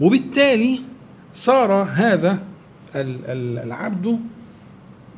[0.00, 0.80] وبالتالي
[1.34, 2.38] صار هذا
[2.94, 4.20] ال- ال- العبد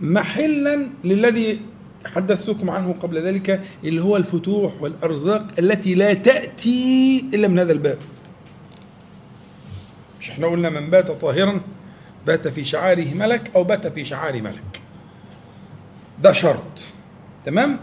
[0.01, 1.61] محلا للذي
[2.15, 7.99] حدثتكم عنه قبل ذلك اللي هو الفتوح والأرزاق التي لا تأتي إلا من هذا الباب.
[10.21, 11.61] مش إحنا قلنا من بات طاهرا
[12.27, 14.81] بات في شعاره ملك أو بات في شعار ملك.
[16.23, 16.92] ده شرط.
[17.47, 17.79] تمام؟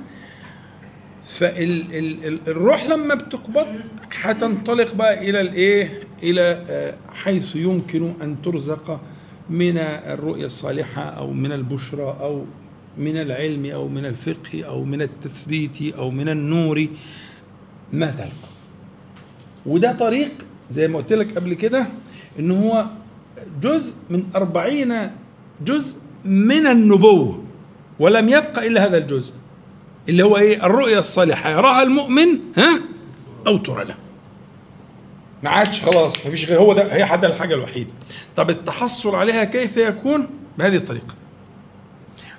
[1.25, 3.67] فالروح لما بتقبض
[4.21, 9.01] هتنطلق بقى إلى الإيه؟ إلى آه، حيث يمكن أن ترزق
[9.49, 12.45] من الرؤيا الصالحة أو من البشرى أو
[12.97, 16.87] من العلم أو من الفقه أو من التثبيت أو من النور.
[17.93, 18.49] ما تلقى.
[19.65, 20.31] وده طريق
[20.69, 21.85] زي ما قلت لك قبل كده
[22.39, 22.85] إن هو
[23.61, 25.11] جزء من أربعين
[25.65, 27.43] جزء من النبوة
[27.99, 29.33] ولم يبقى إلا هذا الجزء.
[30.09, 31.49] اللي هو إيه؟ الرؤيا الصالحة.
[31.49, 32.79] يراها المؤمن ها؟
[33.47, 33.95] أو ترى له.
[35.43, 37.89] ما عادش خلاص ما فيش غير هو ده هي حد الحاجة الوحيدة.
[38.35, 41.13] طب التحصل عليها كيف يكون؟ بهذه الطريقة.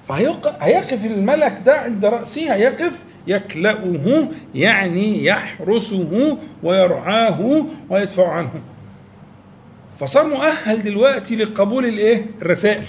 [0.09, 2.93] فهيق- هيقف الملك ده عند رأسه هيقف
[3.27, 8.53] يكلأه يعني يحرسه ويرعاه ويدفع عنه.
[10.01, 12.85] فصار مؤهل دلوقتي لقبول الإيه؟ الرسائل.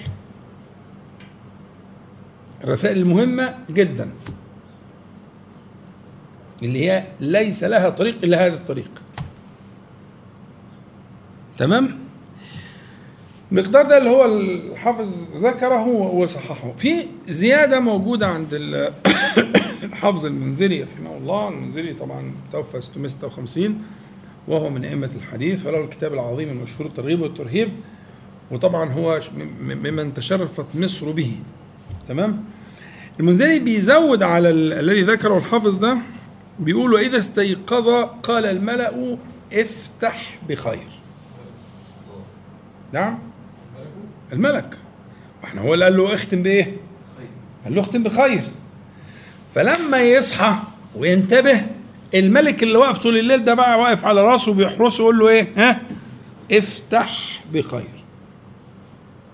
[2.64, 4.10] الرسائل المهمة جدا.
[6.64, 8.90] اللي هي ليس لها طريق إلا هذا الطريق.
[11.58, 12.00] تمام؟
[13.52, 16.94] المقدار ده اللي هو الحافظ ذكره وصححه في
[17.28, 18.92] زيادة موجودة عند ال-
[19.84, 21.50] الحافظ المنذري رحمه الله.
[21.50, 23.82] المنذري طبعا توفى 656
[24.48, 27.70] وهو من أئمة الحديث وله الكتاب العظيم المشهور الترغيب والترهيب
[28.52, 29.22] وطبعا هو
[29.62, 31.32] ممن تشرفت مصر به.
[32.08, 32.44] تمام؟
[33.20, 35.98] المنذري بيزود على ال- الذي ذكره الحافظ ده
[36.62, 37.88] بيقول وإذا استيقظ
[38.24, 39.18] قال الملأ
[39.54, 40.88] افتح بخير.
[42.94, 43.20] نعم.
[44.34, 44.78] الملك.
[45.44, 46.78] وإحنا هو اللي قال له اختم بإيه؟
[47.64, 48.42] قال له اختم بخير.
[49.56, 50.56] فلما يصحى
[50.96, 51.62] وينتبه
[52.16, 55.82] الملك اللي واقف طول الليل ده بقى واقف على راسه بيحرسه يقول له إيه؟ ها؟
[56.52, 57.90] افتح بخير.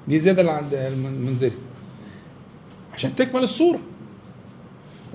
[0.08, 1.58] دي زيادة اللي عند المنذري
[2.94, 3.80] عشان تكمل الصورة.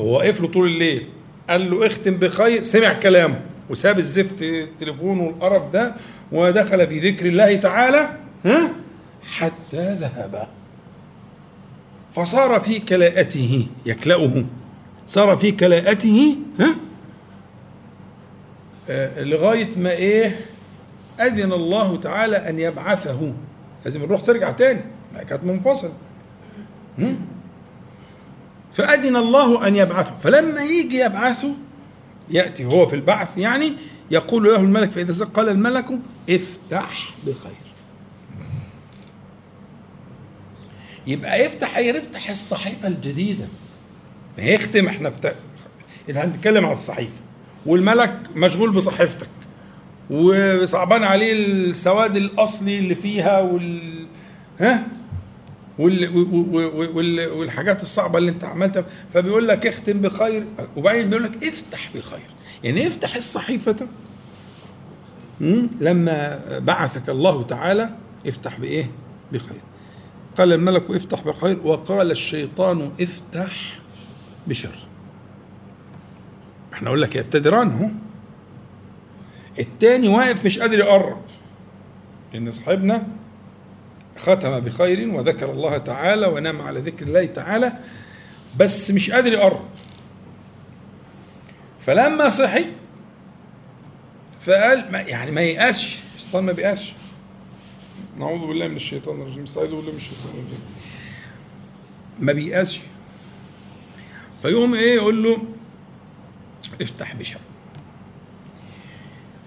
[0.00, 1.08] هو واقف له طول الليل.
[1.50, 5.94] قال له اختم بخير سمع كلامه وساب الزفت التليفون والقرف ده
[6.32, 8.08] ودخل في ذكر الله تعالى
[8.44, 8.72] ها؟
[9.32, 10.48] حتى ذهب.
[12.14, 14.44] فصار في كلاءته يكلأه.
[15.06, 16.76] صار في كلاءته ها؟
[18.90, 20.40] آه لغاية ما إيه؟
[21.20, 23.32] أذن الله تعالى أن يبعثه.
[23.84, 24.80] لازم الروح ترجع تاني
[25.14, 25.92] ما كانت منفصلة؟
[28.74, 31.54] فأذن الله أن يبعثه فلما يجي يبعثه
[32.30, 33.72] يأتي هو في البعث يعني
[34.10, 35.86] يقول له الملك فإذا قال الملك
[36.30, 37.62] افتح بخير
[41.06, 43.44] يبقى افتح إيه افتح الصحيفة الجديدة
[44.38, 45.12] ما يختم إحنا.
[46.10, 47.20] إحنا هنتكلم عن الصحيفة
[47.66, 49.28] والملك مشغول بصحيفتك
[50.10, 54.06] وصعبان عليه السواد الأصلي اللي فيها وال
[54.60, 54.86] ها.
[55.78, 58.84] والحاجات الصعبة اللي انت عملتها.
[59.14, 60.46] فبيقول لك اختم بخير.
[60.76, 62.26] وبعدين بيقول لك افتح بخير.
[62.64, 63.76] يعني افتح الصحيفة
[65.40, 67.90] مم؟ لما بعثك الله تعالى
[68.26, 68.90] افتح بإيه؟
[69.32, 69.60] بخير.
[70.38, 71.58] قال الملك افتح بخير.
[71.64, 73.78] وقال الشيطان افتح
[74.46, 74.74] بشر.
[76.72, 77.88] إحنا أقول لك يبتدران اهو.
[79.58, 81.22] التاني واقف مش قادر يقرب.
[82.32, 83.06] لأن صاحبنا
[84.18, 87.72] ختم بخير وذكر الله تعالى ونام على ذكر الله تعالى
[88.56, 89.64] بس مش قادر يقرب
[91.86, 92.66] فلما صحي
[94.40, 96.92] فقال ما يعني ما ييأسش الشيطان ما بيأسش
[98.18, 100.60] نعوذ بالله من الشيطان الرجيم استعيذ بالله من الشيطان الرجيم.
[102.20, 102.80] ما بيأسش
[104.42, 105.42] فيقوم إيه يقول له
[106.80, 107.38] افتح بشر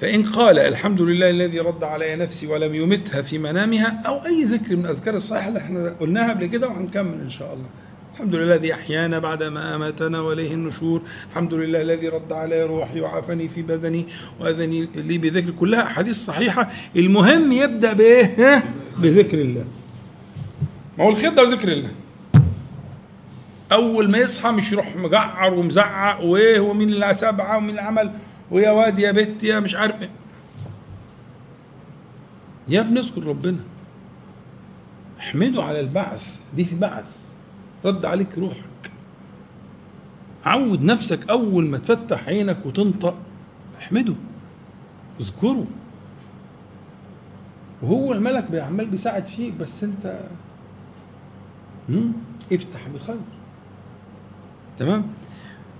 [0.01, 4.75] فإن قال الحمد لله الذي رد علي نفسي ولم يمتها في منامها أو أي ذكر
[4.75, 7.65] من الأذكار الصحيحة اللي إحنا قلناها قبل كده وهنكمل إن شاء الله.
[8.13, 11.01] الحمد لله الذي أحيانا بعد ما أماتنا وإليه النشور.
[11.31, 14.05] الحمد لله الذي رد علي روحي وعافني في بدني
[14.39, 15.51] وأذني لي بذكر.
[15.51, 16.71] كلها أحاديث صحيحة.
[16.95, 18.63] المهم يبدأ بإيه؟
[18.97, 19.65] بذكر الله.
[20.97, 21.91] ما هو الخير ده ذكر الله.
[23.71, 28.11] أول ما يصحى مش يروح مجعر ومزعق وإيه ومين اللي سبعة ومين اللي عمل؟
[28.51, 30.09] ويا واد يا بت يا مش عارف إيه.
[32.67, 33.59] يا ابني اذكر ربنا.
[35.19, 36.39] احمده على البعث.
[36.55, 37.15] دي في بعث.
[37.85, 38.91] رد عليك روحك.
[40.45, 43.17] عود نفسك أول ما تفتح عينك وتنطق.
[43.79, 44.15] احمده.
[45.19, 45.65] اذكره.
[47.81, 50.19] وهو الملك عمال بيساعد فيك بس انت؟
[52.53, 53.19] افتح بخير.
[54.79, 55.07] تمام؟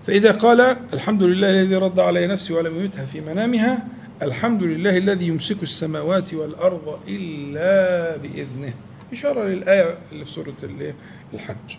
[0.07, 0.61] فإذا قال
[0.93, 3.87] الحمد لله الذي رد علي نفسي ولم يمتها في منامها
[4.21, 8.73] الحمد لله الذي يمسك السماوات والأرض إلا بإذنه.
[9.13, 10.93] إشارة للآية اللي في سورة ال-
[11.33, 11.77] الحج.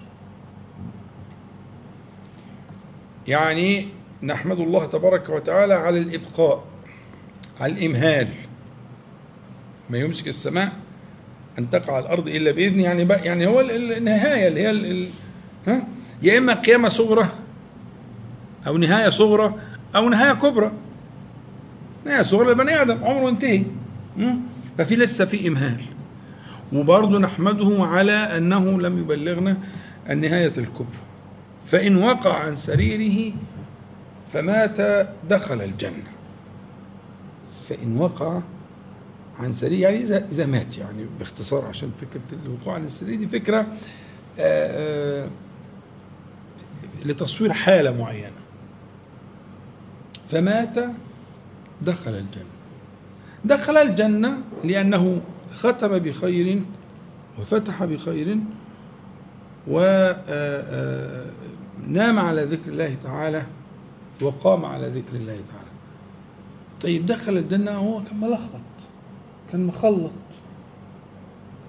[3.28, 3.88] يعني
[4.22, 6.64] نحمد الله تبارك وتعالى على الإبقاء
[7.60, 8.28] على الإمهال.
[9.90, 10.72] ما يمسك السماء
[11.58, 12.82] أن تقع الأرض إلا بإذنه.
[12.82, 15.08] يعني يعني هو ال- ال- النهاية اللي هي
[15.66, 15.86] ها؟
[16.22, 17.28] يا إما قيامة صغرى
[18.66, 19.54] أو نهاية صغرى
[19.96, 20.72] أو نهاية كبرى.
[22.04, 23.62] نهاية صغرى لبني آدم عمره انتهي؟
[24.78, 25.80] ففي لسه في إمهال.
[26.72, 29.56] وبرضه نحمده على أنه لم يبلغنا
[30.10, 30.98] النهاية الكبرى.
[31.66, 33.32] فإن وقع عن سريره
[34.32, 36.16] فمات دخل الجنة.
[37.68, 38.40] فإن وقع
[39.38, 43.58] عن سرير يعني إذا إذا مات يعني باختصار عشان فكرة الوقوع عن السرير دي فكرة
[44.38, 45.30] آه، آه،
[47.04, 48.45] لتصوير حالة معينة.
[50.28, 50.78] فمات
[51.82, 52.56] دخل الجنة.
[53.44, 55.22] دخل الجنة لأنه
[55.54, 56.62] ختم بخير
[57.38, 58.38] وفتح بخير
[59.68, 60.18] ونام
[62.18, 63.42] على ذكر الله تعالى
[64.22, 65.70] وقام على ذكر الله تعالى.
[66.82, 68.60] طيب دخل الجنة هو كان ملخبط
[69.52, 70.10] كان مخلط.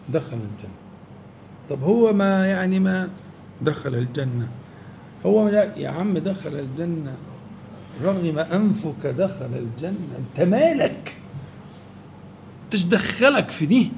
[0.09, 0.77] دخل الجنة.
[1.69, 3.09] طب هو ما يعني ما
[3.61, 4.47] دخل الجنة؟
[5.25, 7.17] هو يا عم دخل الجنة
[8.03, 11.17] رغم أنفك دخل الجنة أنت مالك؟
[12.71, 13.91] تش دخلك في دي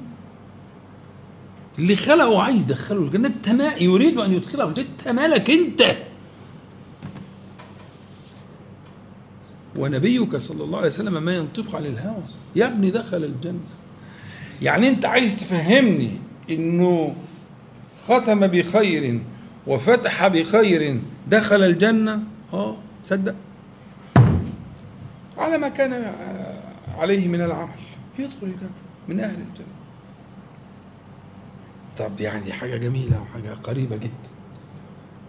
[1.78, 5.82] اللي خلقه عايز يدخله الجنة ما يريد أن يدخله الجنة أنت مالك أنت؟
[9.76, 12.22] ونبيك صلى الله عليه وسلم ما ينطق عن الهوى.
[12.56, 13.58] يا ابني دخل الجنة.
[14.62, 16.10] يعني أنت عايز تفهمني
[16.50, 17.14] إنه
[18.08, 19.20] ختم بخير
[19.66, 23.34] وفتح بخير دخل الجنة؟ آه صدق.
[25.40, 26.12] على ما كان
[26.98, 27.70] عليه من العمل.
[28.18, 28.70] يدخل الجنة
[29.08, 29.66] من أهل الجنة.
[31.98, 34.30] طب يعني حاجة جميلة وحاجة قريبة جدا.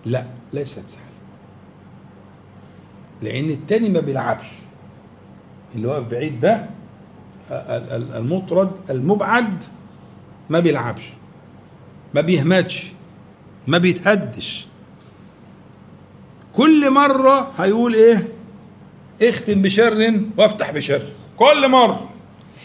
[0.05, 1.05] لا ليست سهلة.
[3.21, 4.47] لأن التاني ما بيلعبش.
[5.75, 6.65] اللي هو بعيد ده
[7.51, 9.63] ال- المطرد المبعد
[10.49, 11.13] ما بيلعبش.
[12.15, 12.91] ما بيهمتش
[13.67, 14.67] ما بيتهدش.
[16.53, 18.27] كل مرة هيقول إيه؟
[19.23, 21.01] اختم بشر وافتح بشر.
[21.37, 22.09] كل مرة.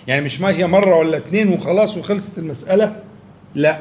[0.07, 3.03] يعني مش ما هي مرة ولا اتنين وخلاص وخلصت المسألة؟
[3.55, 3.79] لا.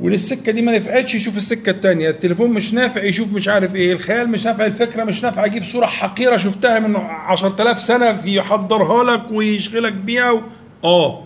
[0.00, 2.10] وللسكة دي ما نفعتش يشوف السكة التانية.
[2.10, 3.92] التليفون مش نافع يشوف مش عارف إيه.
[3.92, 5.44] الخيال مش نافع الفكرة مش نافع.
[5.44, 10.42] أجيب صورة حقيرة شفتها من عشرة آلاف سنة يحضرها لك ويشغلك بيها و...
[10.84, 11.24] آه.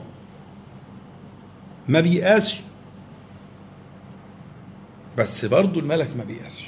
[1.89, 2.61] ما بيقاسش
[5.19, 6.65] بس برضو الملك ما بيقاسش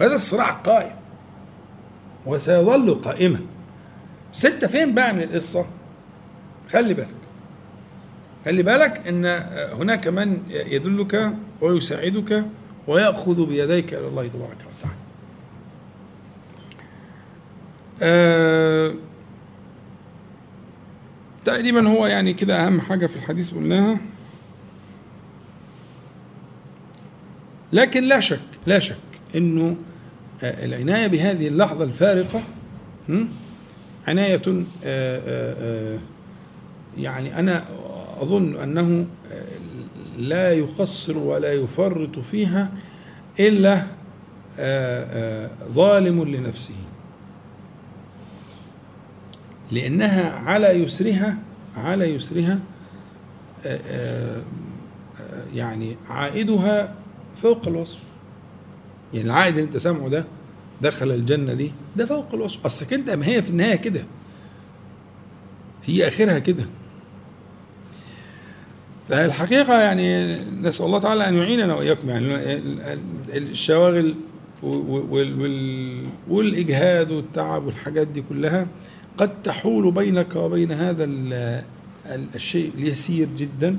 [0.00, 1.03] وهذا الصراع قائم.
[2.26, 3.40] وسيظل قائما.
[4.32, 5.66] ستة فين بقى من القصة؟
[6.70, 7.08] خلي بالك.
[8.44, 9.26] خلي بالك إن
[9.80, 12.44] هناك من يدلك ويساعدك
[12.86, 14.98] ويأخذ بيديك إلى الله تبارك وتعالى.
[18.02, 18.94] آه
[21.44, 23.98] تقريبا هو يعني كده أهم حاجة في الحديث قلناها.
[27.72, 28.96] لكن لا شك لا شك
[29.36, 29.76] إنه
[30.42, 32.42] العناية بهذه اللحظة الفارقة
[33.08, 33.28] هم،
[34.08, 35.98] عناية آه، آه، آه،
[36.98, 37.64] يعني أنا
[38.20, 39.06] أظن أنه
[40.18, 42.70] لا يقصر ولا يفرط فيها
[43.40, 43.82] إلا
[45.72, 46.74] ظالم لنفسه.
[49.72, 51.38] لأنها على يسرها
[51.76, 52.58] على يسرها
[55.54, 56.94] يعني عائدها
[57.42, 57.98] فوق الوصف.
[59.14, 60.24] يعني العائد اللي انت سامعه ده
[60.82, 62.64] دخل الجنة دي ده فوق الوصف.
[62.64, 64.04] أصلك انت ما هي في النهاية كده.
[65.84, 66.64] هي آخرها كده.
[69.08, 72.08] فالحقيقة يعني نسأل الله تعالى أن يعيننا وإياكم.
[72.10, 72.26] يعني
[73.34, 74.14] الشواغل
[74.62, 78.66] وال- وال- والإجهاد والتعب والحاجات دي كلها
[79.18, 81.62] قد تحول بينك وبين هذا ال-
[82.06, 83.76] ال- الشيء اليسير جدا.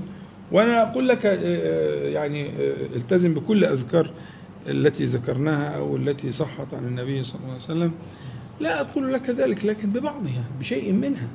[0.51, 4.09] وأنا أقول لك آه، يعني آه، التزم بكل أذكار.
[4.67, 7.91] التي ذكرناها أو التي صحت عن النبي صلى الله عليه وسلم
[8.59, 11.27] لا أقول لك ذلك لكن ببعضها بشيء منها.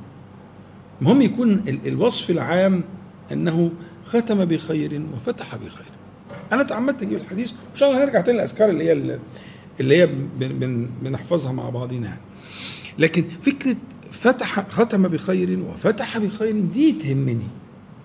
[1.00, 2.84] المهم يكون ال- الوصف العام
[3.32, 3.70] أنه
[4.04, 5.86] ختم بخير وفتح بخير.
[6.52, 9.18] أنا تعمدت أجيب الحديث إن شاء الله هنرجع تاني الاذكار اللي هي ال-
[9.80, 10.28] اللي هي بن-
[10.58, 12.20] بن- بنحفظها مع بعضنا يعني.
[12.98, 13.76] لكن فكرة
[14.10, 17.48] فتح ختم بخير وفتح بخير دي تهمني.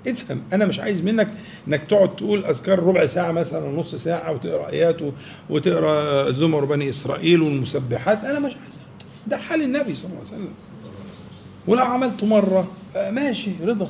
[0.08, 1.34] افهم أنا مش عايز منك
[1.68, 4.98] إنك تقعد تقول أذكار ربع ساعة مثلا ونص ساعة وتقرأ آيات
[5.50, 8.24] وتقرأ زمر بني إسرائيل والمسبحات.
[8.24, 8.80] أنا مش عايز.
[9.28, 10.54] ده حال النبي صلى الله عليه وسلم.
[11.68, 12.72] ولو عملته مرة.
[12.96, 13.88] آه، ماشي رضا.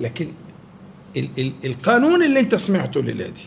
[0.00, 0.28] لكن
[1.16, 3.42] ال ال القانون اللي أنت سمعته الليلة دي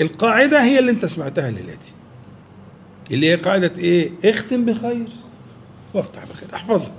[0.00, 1.94] القاعدة هي اللي أنت سمعتها الليلة دي.
[3.14, 5.08] اللي هي قاعدة إيه؟ اختم بخير
[5.94, 6.48] وافتح بخير.
[6.54, 6.94] احفظها.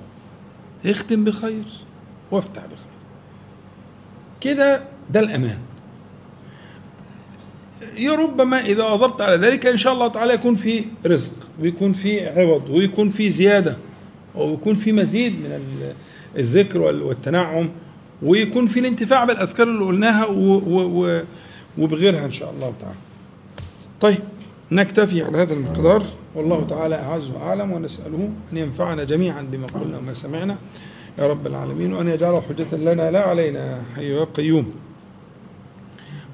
[0.85, 1.63] اختم بخير
[2.31, 2.94] وافتح بخير.
[4.45, 4.81] كده
[5.13, 5.57] ده الأمان.
[8.17, 11.31] ربما إذا أضبط على ذلك إن شاء الله تعالى يكون في رزق
[11.61, 13.75] ويكون في عوض ويكون في زيادة
[14.35, 15.93] ويكون في مزيد من ال-
[16.39, 17.69] الذكر وال- والتنعم
[18.21, 20.25] ويكون في الانتفاع بالأذكار اللي قلناها
[21.77, 22.97] وبغيرها إن شاء الله تعالى.
[24.01, 24.17] طيب
[24.71, 26.03] نكتفي على هذا المقدار.
[26.35, 30.57] والله تعالى أعز وأعلم ونسأله أن ينفعنا جميعا بما قلنا وما سمعنا.
[31.17, 34.71] يا رب العالمين وأن يجعله حجة لنا لا علينا حي يا قيوم.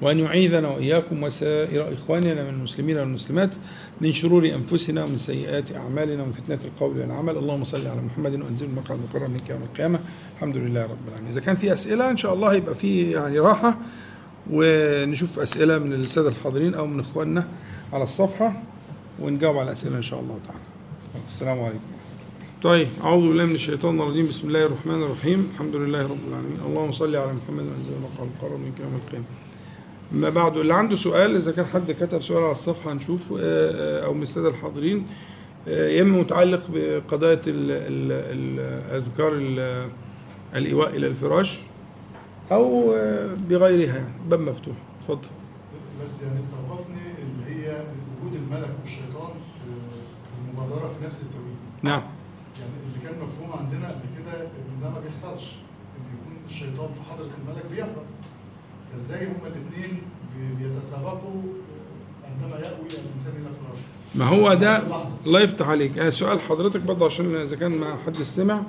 [0.02, 3.50] وأن يعيذنا وإياكم وسائر إخواننا من المسلمين والمسلمات
[4.00, 7.36] من شرور أنفسنا ومن سيئات أعمالنا ومن فتنة القول والعمل.
[7.36, 10.00] اللهم صل على محمد وأنزل المقعد المقرر منك يوم القيامة.
[10.36, 11.30] الحمد لله رب العالمين.
[11.30, 13.78] إذا كان في أسئلة إن شاء الله يبقى في يعني راحة
[14.50, 17.48] ونشوف أسئلة من السادة الحاضرين أو من إخواننا
[17.92, 18.62] على الصفحة
[19.20, 20.64] ونجاوب على الأسئلة إن شاء الله تعالى.
[21.28, 22.01] السلام عليكم.
[22.62, 24.26] طيب أعوذ بالله من الشيطان الرجيم.
[24.28, 25.48] بسم الله الرحمن الرحيم.
[25.54, 26.58] الحمد لله رب العالمين.
[26.66, 29.24] اللهم صل على محمد وأنزل المقعد المقرر منك يوم القيامة
[30.12, 34.04] ما بعد اللي عنده سؤال إذا كان حد كتب سؤال على الصفحة هنشوف آه، آه،
[34.06, 35.06] أو من السادة الحاضرين.
[35.68, 38.60] آه، يا إما متعلق بقضايا ال- ال-
[38.90, 39.88] الاذكار ال-
[40.54, 41.58] الإيواء إلى الفراش
[42.52, 44.74] أو آه، بغيرها باب مفتوح.
[45.00, 45.28] اتفضل.
[46.04, 47.84] بس يعني استوقفني اللي هي
[48.22, 52.02] وجود الملك والشيطان في المبادرة في نفس التوقيت نعم.
[53.12, 55.52] كان مفهوم عندنا قبل كده إن ده ما بيحصلش
[55.96, 58.04] إن يكون الشيطان في حضرة الملك بيهرب
[58.96, 60.02] إزاي هما الاثنين
[60.58, 61.42] بيتسابقوا
[62.24, 63.84] عندما يأوي الإنسان إلى فراشه؟
[64.14, 64.82] ما هو ده.
[65.26, 65.98] الله يفتح عليك.
[65.98, 68.62] آه، سؤال حضرتك برضه عشان إذا كان ما حد سمع.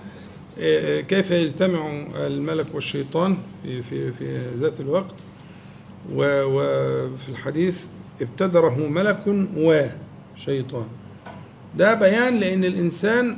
[0.59, 5.15] آه، آه، كيف يجتمع الملك والشيطان في في ذات الوقت؟
[6.13, 7.85] وفي الحديث
[8.21, 10.87] ابتدره ملك وشيطان
[11.77, 13.37] ده بيان لأن الإنسان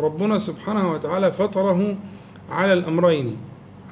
[0.00, 1.96] ربنا سبحانه وتعالى فطره
[2.50, 3.36] على الأمرين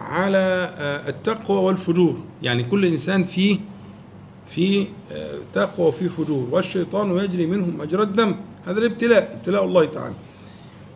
[0.01, 2.17] على آه، التقوى والفجور.
[2.43, 3.59] يعني كل إنسان فيه
[4.49, 6.49] في آه، تقوى وفي فجور.
[6.53, 8.35] والشيطان يجري منهم مجرى الدم.
[8.67, 10.15] هذا الابتلاء ابتلاء الله تعالى.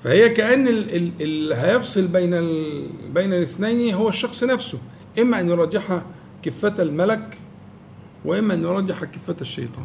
[0.05, 4.79] فهي كأن ال- ال- اللي هيفصل بين ال- بين الاثنين هو الشخص نفسه.
[5.19, 6.03] إما أن يرجح
[6.43, 7.39] كفة الملك
[8.25, 9.85] وإما أن يرجح كفة الشيطان.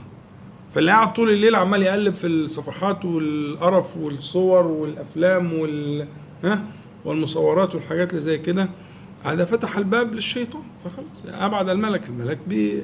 [0.72, 6.08] فاللي قاعد طول الليل عمال يقلب في الصفحات والقرف والصور والأفلام وال
[6.44, 6.64] ها؟
[7.06, 8.70] والمصورات والحاجات اللي زي كده
[9.24, 12.84] هذا فتح الباب للشيطان فخلاص أبعد الملك الملك بي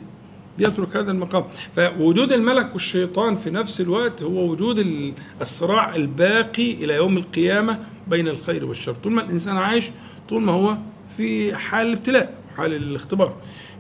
[0.58, 1.44] بيترك هذا المقام.
[1.76, 8.28] فوجود الملك والشيطان في نفس الوقت هو وجود ال- الصراع الباقي إلى يوم القيامة بين
[8.28, 8.94] الخير والشر.
[9.04, 9.92] طول ما الإنسان عايش
[10.30, 10.78] طول ما هو
[11.18, 13.34] في حال الابتلاء حال الاختبار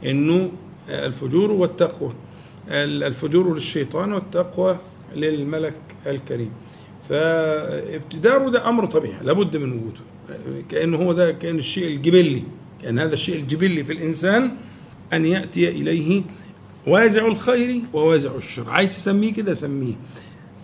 [0.05, 0.51] إنه
[0.89, 2.13] الفجور والتقوى.
[2.67, 4.77] الفجور للشيطان والتقوى
[5.15, 5.75] للملك
[6.07, 6.51] الكريم.
[7.09, 9.99] فابتداره ده أمر طبيعي لابد من وجوده.
[10.69, 12.43] كأنه هو ده كأن الشيء الجبلي
[12.81, 14.51] كأن هذا الشيء الجبلي في الإنسان
[15.13, 16.23] أن يأتي إليه
[16.87, 18.69] وازع الخير ووازع الشر.
[18.69, 19.93] عايز تسميه كده سميه.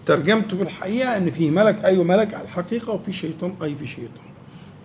[0.06, 4.30] ترجمته في الحقيقة أن في ملك أيوة ملك على الحقيقة وفي شيطان أي في شيطان.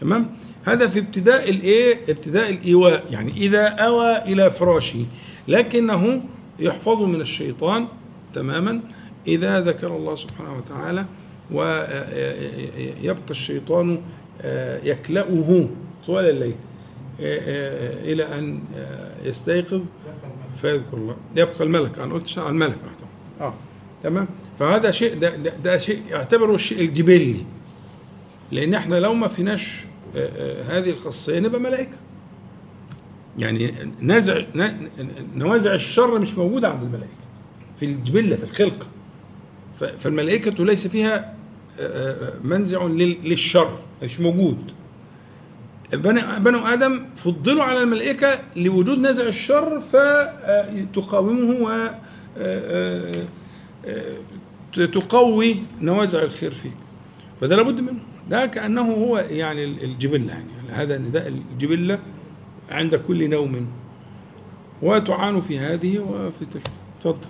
[0.01, 0.31] تمام؟
[0.65, 3.05] هذا في ابتداء الإيه؟ ابتداء الإيواء.
[3.11, 5.05] يعني إذا أوى إلى فراشه
[5.49, 6.23] لكنه
[6.59, 7.89] يحفظ من الشيطان
[8.35, 8.81] تماما
[9.27, 11.07] إذا ذكر الله سبحانه وتعالى
[11.51, 14.01] ويبقى الشيطان
[14.43, 15.69] آه، يكلأه
[16.07, 16.55] طوال الليل.
[17.21, 19.83] آه، آه، أن آه، يستيقظ
[20.57, 21.17] فيذكر الله.
[21.37, 21.99] يبقى الملك.
[21.99, 22.79] أنا قلت الملك
[23.41, 23.55] آه
[24.03, 24.27] تمام.
[24.59, 27.37] فهذا شيء ده, ده, ده شيء اعتبره الشيء الجبلي.
[28.53, 29.85] لأن إحنا لو ما فيناش
[30.17, 31.97] آه، آه، هذه الخاصيه نبقى ملائكة.
[33.39, 34.89] يعني نزع ن-
[35.37, 37.09] نوازع الشر مش موجودة عند الملائكة.
[37.76, 38.87] في الجبلة في الخلقه
[39.99, 41.35] فالملائكة ليس فيها
[41.80, 44.59] آه، آه، منزع لل- للشر مش موجود.
[46.39, 51.68] بنو آدم فضلوا على الملائكة لوجود نزع الشر فتقاومه و
[52.39, 53.24] آه،
[53.87, 54.16] آه،
[54.74, 56.72] تقوي نوازع الخير فيك
[57.41, 58.01] فده لابد منه.
[58.30, 60.47] ده كأنه هو يعني الجبلة يعني.
[60.70, 61.99] هذا نداء الجبلة.
[62.71, 63.69] عند كل نوم.
[64.83, 66.69] وتعان في هذه وفي تلك.
[67.01, 67.29] تفضل.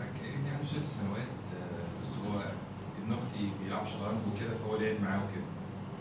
[0.00, 2.40] ابني عنده ست سنوات آه، بس هو
[3.02, 5.44] ابن أختي بيلعب شطرنج وكده فهو لعب معاه وكده.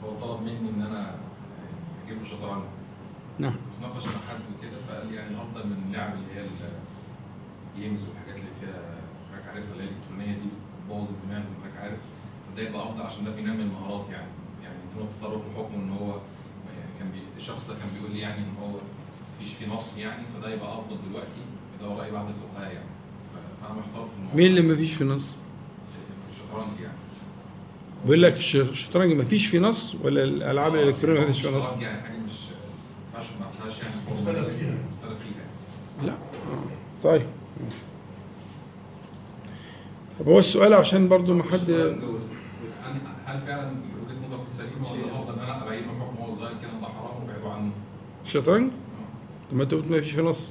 [0.02, 2.64] فهو طلب مني إن أنا آه، أجيب له شطرنج.
[3.40, 3.56] نعم.
[3.78, 6.46] اتناقش مع حد وكده فقال لي يعني افضل من اللعب اللي هي
[7.78, 8.80] ال games والحاجات اللي فيها
[9.32, 10.50] حضرتك عارفها اللي هي الإلكترونية دي
[10.82, 12.00] بتبوظ الدماغ زي ما حضرتك عارف.
[12.54, 14.32] فده يبقى أفضل عشان ده بينمي المهارات يعني.
[14.64, 16.22] يعني دون التطرق لحكم إن هو يعني
[17.00, 18.70] كان بي الشخص ده كان بيقول لي يعني إن هو
[19.36, 21.42] مفيش في نص يعني فده يبقى أفضل دلوقتي
[21.82, 22.86] ده هو رأي بعض الفقهاء يعني.
[23.34, 24.36] ف- فأنا محتار في الموضوع.
[24.36, 25.40] مين اللي ما فيش في نص؟
[26.32, 26.94] الشطرنج يعني.
[28.06, 31.56] بيقول لك الش- الشطرنج ما فيش في نص ولا الألعاب الإلكترونية ما فيش في نص؟
[31.66, 32.34] الشطرنج يعني حاجة مش
[33.40, 34.76] ما فيهاش يعني مختلف فيها.
[35.02, 35.42] مختلف فيها.
[35.98, 36.14] يعني لا.
[36.14, 36.64] آه.
[37.04, 37.26] طيب.
[40.20, 45.40] طب هو السؤال عشان برضو ما حد هل- فعلا وجهة نظرك سليمة ولا الافضل ان
[45.40, 47.72] أنا ابين له حكم وهو صغير كده ده حرام وابعده عنه؟
[48.28, 48.72] الشطرنج
[49.52, 50.50] طب ما انت قلت ما فيش في نص.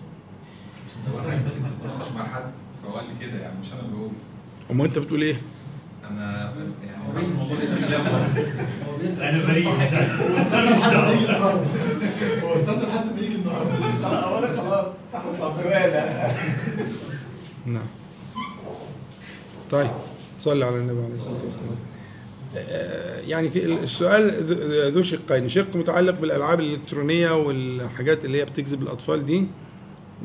[1.15, 1.43] هو أنا
[1.81, 2.51] بتناقش مع حد
[2.83, 4.11] فهو قال لي كده يعني مش أنا اللي بقول.
[4.71, 5.37] اما أنت بتقول إيه؟
[6.11, 9.23] أنا بس يعني بس الموضوع ده كلام هو بيسأل.
[9.25, 10.21] أنا بريء مش عارف.
[10.21, 11.67] هو استنى لحد ما يجي النهارده.
[12.43, 14.09] هو استنى لحد ما يجي النهارده.
[14.09, 14.95] اولا خلاص
[15.59, 16.33] السؤال
[17.67, 17.87] نعم.
[19.71, 19.91] طيب
[20.41, 21.77] صلي على النبي عليه الصلاة والسلام.
[23.27, 24.31] يعني في السؤال
[24.95, 29.47] ذو- شقين شق متعلق بالألعاب الإلكترونية والحاجات اللي هي بتجذب الأطفال دي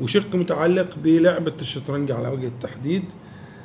[0.00, 3.04] وشق متعلق بلعبة الشطرنج على وجه التحديد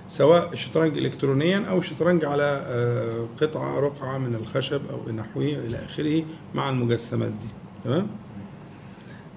[0.10, 6.24] سواء شطرنج الكترونيا أو شطرنج على آه، قطعه رقعة من الخشب أو نحوه إلى آخره
[6.54, 7.48] مع المجسمات دي.
[7.84, 8.08] تمام؟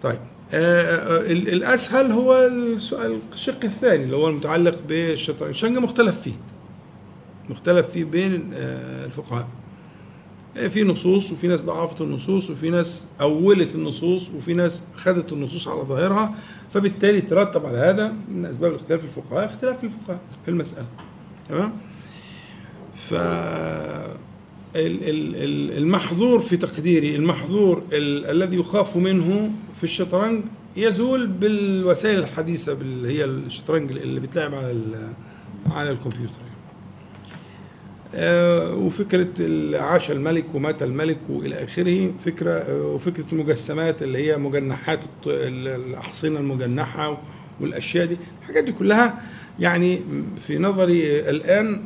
[0.03, 0.19] طيب
[0.53, 6.33] آه، آه، ال- الأسهل هو السؤال الشق الثاني اللي هو المتعلق بالشطرنج الشطرنج مختلف فيه.
[7.51, 9.49] مختلف فيه بين آه، الفقهاء.
[10.57, 15.69] آه، في نصوص وفي ناس ضعفت النصوص وفي ناس أولت النصوص وفي ناس خدت النصوص
[15.69, 16.35] على ظاهرها.
[16.75, 20.87] فبالتالي ترتب على هذا من أسباب الاختلاف الفقهاء اختلاف الفقهاء في المسألة.
[21.49, 21.73] تمام؟
[22.97, 30.45] ف ال- ال- ال- المحظور في تقديري المحظور ال- الذي يخاف منه في الشطرنج
[30.77, 35.13] يزول بالوسائل الحديثة اللي هي الشطرنج اللي بتلعب على
[35.71, 36.50] على الكمبيوتر.
[38.75, 45.05] وفكرة ال- عاش الملك ومات الملك وإلى آخره فكرة آه، وفكرة المجسمات اللي هي مجنحات
[45.27, 47.23] الأحصنة المجنحة
[47.61, 49.23] والأشياء دي الحاجات دي كلها
[49.59, 50.01] يعني
[50.47, 51.81] في نظري الآن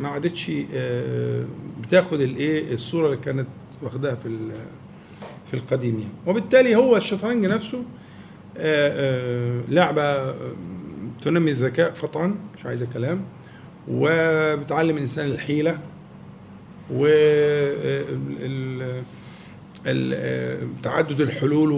[0.00, 1.44] ما- عادتش آه،
[1.82, 3.46] بتاخد الإيه الصورة اللي كانت
[3.82, 4.36] واخداها في
[5.50, 6.12] في القديم يعني.
[6.26, 7.82] وبالتالي هو الشطرنج نفسه آه،
[8.58, 10.34] آه، لعبة آه،
[11.22, 13.22] تنمي الذكاء قطعا مش عايزة كلام.
[13.90, 15.78] وبتعلم الإنسان الحيلة
[16.90, 17.06] و
[19.86, 21.72] ال- تعدد الحلول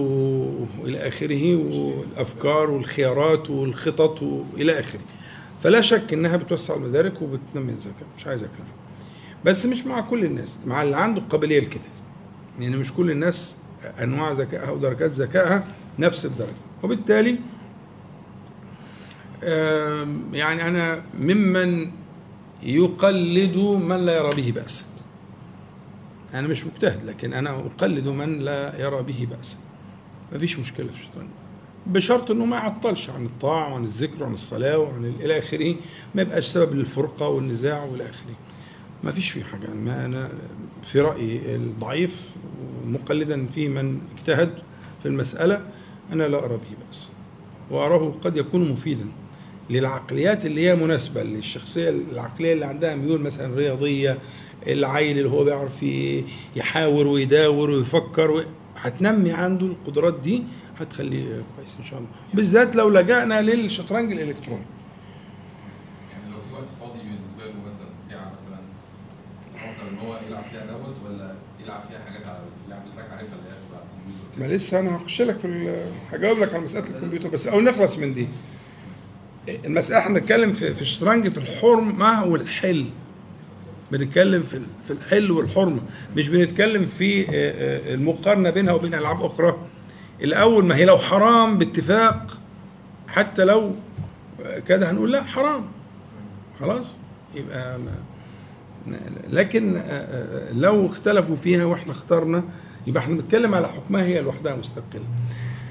[0.81, 5.01] وإلى آخره والأفكار والخيارات والخطط وإلى آخره.
[5.63, 8.69] فلا شك إنها بتوسع المدارك وبتنمي الذكاء مش عايز كلام
[9.45, 11.81] بس مش مع كل الناس مع اللي عنده قابلية لكده.
[12.61, 13.57] يعني مش كل الناس
[14.03, 15.65] أنواع ذكائها ودرجات ذكائها
[15.99, 16.55] نفس الدرجة.
[16.83, 17.39] وبالتالي
[20.33, 21.91] يعني أنا ممن
[22.63, 24.85] يقلد من لا يرى به بأسا
[26.35, 29.57] أنا مش مجتهد لكن أنا أقلد من لا يرى به بأسا
[30.33, 31.29] ما فيش مشكلة في الشطرنج
[31.87, 35.77] بشرط إنه ما يعطلش عن الطاعة وعن الذكر وعن الصلاة وعن ال- إلى آخره.
[36.15, 38.35] ما يبقاش سبب للفرقة والنزاع وإلى آخره.
[39.05, 39.65] ما فيش فيه حاجة.
[39.67, 40.31] يعني ما أنا
[40.83, 42.31] في رأيي الضعيف
[42.85, 44.51] ومقلدا في من اجتهد
[45.03, 45.65] في المسألة
[46.13, 47.07] أنا لا أرى به بأس.
[47.71, 49.07] وأراه قد يكون مفيدا.
[49.71, 54.18] للعقليات اللي هي مناسبة للشخصية العقلية اللي عندها ميول مثلا رياضية
[54.66, 55.83] العيل اللي هو بيعرف
[56.57, 58.45] يحاور ويداور ويفكر.
[58.77, 60.43] هتنمي عنده القدرات دي
[60.79, 64.62] هتخليه كويس إن شاء الله بالذات لو لجأنا للشطرنج الإلكتروني
[66.12, 68.59] يعني لو في وقت فاضي بالنسبة له مثلا ساعة مثلا
[69.55, 73.35] يفكر إن هو يلعب فيها دوت ولا يلعب فيها حاجات على اللعب اللي حضرتك عارفها
[73.39, 73.49] اللي
[74.45, 75.77] هي ما؟ لسه أنا هخش لك في
[76.12, 78.27] هجاوب لك على مسألة الكمبيوتر بس أو نخلص من دي
[79.49, 82.86] المساله إحنا بنتكلم في في الشطرنج في الحرمة والحل.
[83.93, 85.80] بنتكلم في في الحل والحرمة.
[86.16, 89.57] مش بنتكلم في آه، آه، المقارنة بينها وبين ألعاب أخرى.
[90.22, 92.38] الأول ما هي لو حرام باتفاق
[93.09, 93.74] حتى لو
[94.68, 95.64] كده هنقول لا حرام.
[96.61, 96.97] خلاص؟
[97.34, 97.93] يبقى ما
[99.30, 102.45] لكن آه، لو اختلفوا فيها وإحنا اخترنا
[102.86, 105.07] يبقى إحنا بنتكلم على حكمها هي لوحدها مستقلة.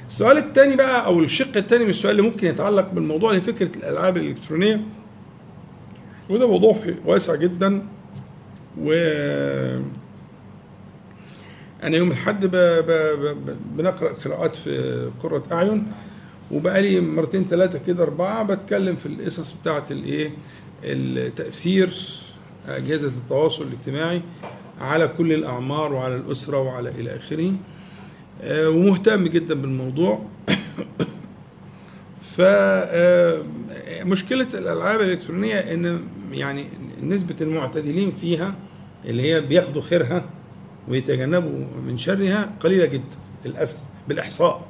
[0.10, 4.18] السؤال الثاني بقى أو الشق الثاني من السؤال اللي ممكن يتعلق بالموضوع اللي فكرة الألعاب
[4.18, 4.80] الإلكترونية.
[6.30, 7.88] وده موضوع واسع جدا
[8.82, 8.92] و
[11.84, 12.52] أنا يوم الأحد ب...
[12.56, 12.92] ب...
[13.46, 13.58] ب...
[13.78, 15.92] بنقرأ قراءات في قرة أعين
[16.52, 20.32] وبقالي مرتين ثلاثة كده أربعة بتكلم في القصص بتاعة الإيه؟
[20.84, 21.94] التأثير
[22.68, 24.22] أجهزة التواصل الاجتماعي
[24.80, 27.54] على كل الأعمار وعلى الأسرة وعلى إلى آخره.
[28.44, 30.26] ومهتم جدا بالموضوع.
[32.36, 33.44] ف آه،
[34.04, 36.00] مشكلة الألعاب الإلكترونية إن
[36.32, 36.66] يعني
[37.04, 38.56] نسبة المعتدلين فيها
[39.06, 40.30] اللي هي بياخدوا خيرها
[40.88, 43.78] ويتجنبوا من شرها قليلة جدا للأسف
[44.08, 44.68] بالإحصاء.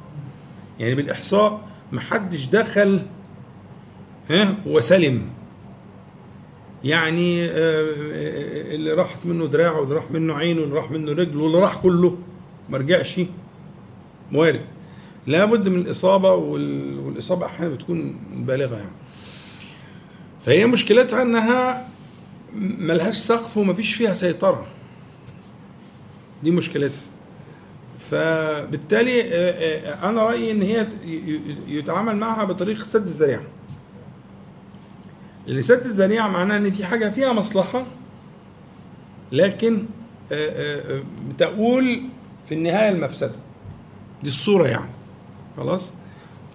[0.80, 3.02] يعني بالإحصاء محدش دخل
[4.30, 5.22] ها وسلم.
[6.84, 11.60] يعني آه، اللي راحت منه دراعه واللي راح منه عينه واللي راح منه رجله واللي
[11.60, 12.18] راح كله
[12.70, 13.20] ما رجعش.
[14.34, 14.62] وارد
[15.28, 18.92] لابد من الإصابة وال- والإصابة أحيانا بتكون بالغه يعني.
[20.40, 21.88] فهي مشكلتها إنها
[22.56, 24.66] ملهاش سقف ومفيش فيها سيطرة.
[26.44, 27.02] دي مشكلتها.
[28.12, 29.22] فبالتالي
[30.04, 30.88] أنا رأيي إن هي
[31.68, 33.42] يتعامل معها بطريقة سد الذريعة.
[35.48, 37.86] لأن سد الذريعة معناه إن في حاجة فيها مصلحة
[39.32, 39.86] لكن
[41.30, 42.02] بتقول
[42.50, 43.32] في النهاية المفسدة.
[44.24, 44.92] دي الصورة يعني.
[45.58, 45.94] خلاص؟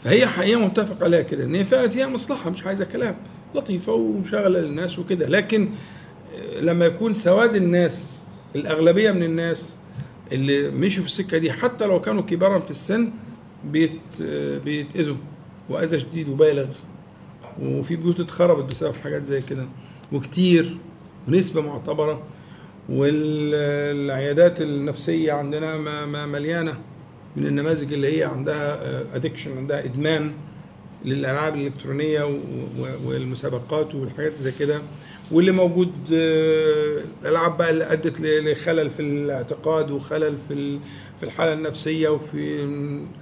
[0.05, 3.17] فهي حقيقة متفق عليها كده إن هي فعلا فيها مصلحة مش عايزة كلام
[3.55, 5.29] لطيفة وشغله للناس وكده.
[5.29, 5.69] لكن
[6.61, 8.23] لما يكون سواد الناس
[8.57, 9.79] الأغلبية من الناس
[10.33, 13.11] اللي مشوا في السكة دي حتى لو كانوا كبارا في السن
[13.65, 14.01] بيت
[14.65, 15.17] بيتأذوا.
[15.69, 16.67] وأذى شديد وبالغ.
[17.63, 19.67] وفي بيوت اتخربت بسبب حاجات زي كده.
[20.13, 20.77] وكتير.
[21.29, 22.23] ونسبة معتبرة.
[22.89, 25.77] والعيادات النفسية عندنا
[26.27, 26.79] مليانة.
[27.37, 28.79] من النماذج اللي هي عندها
[29.17, 30.33] ادكشن عندها إدمان
[31.05, 32.39] للألعاب الإلكترونية
[33.07, 34.83] والمسابقات والحاجات زي كده.
[35.33, 40.79] واللي موجود آه، الالعاب بقى اللي أدت لخلل في الاعتقاد وخلل في
[41.21, 42.67] في الحالة النفسية وفي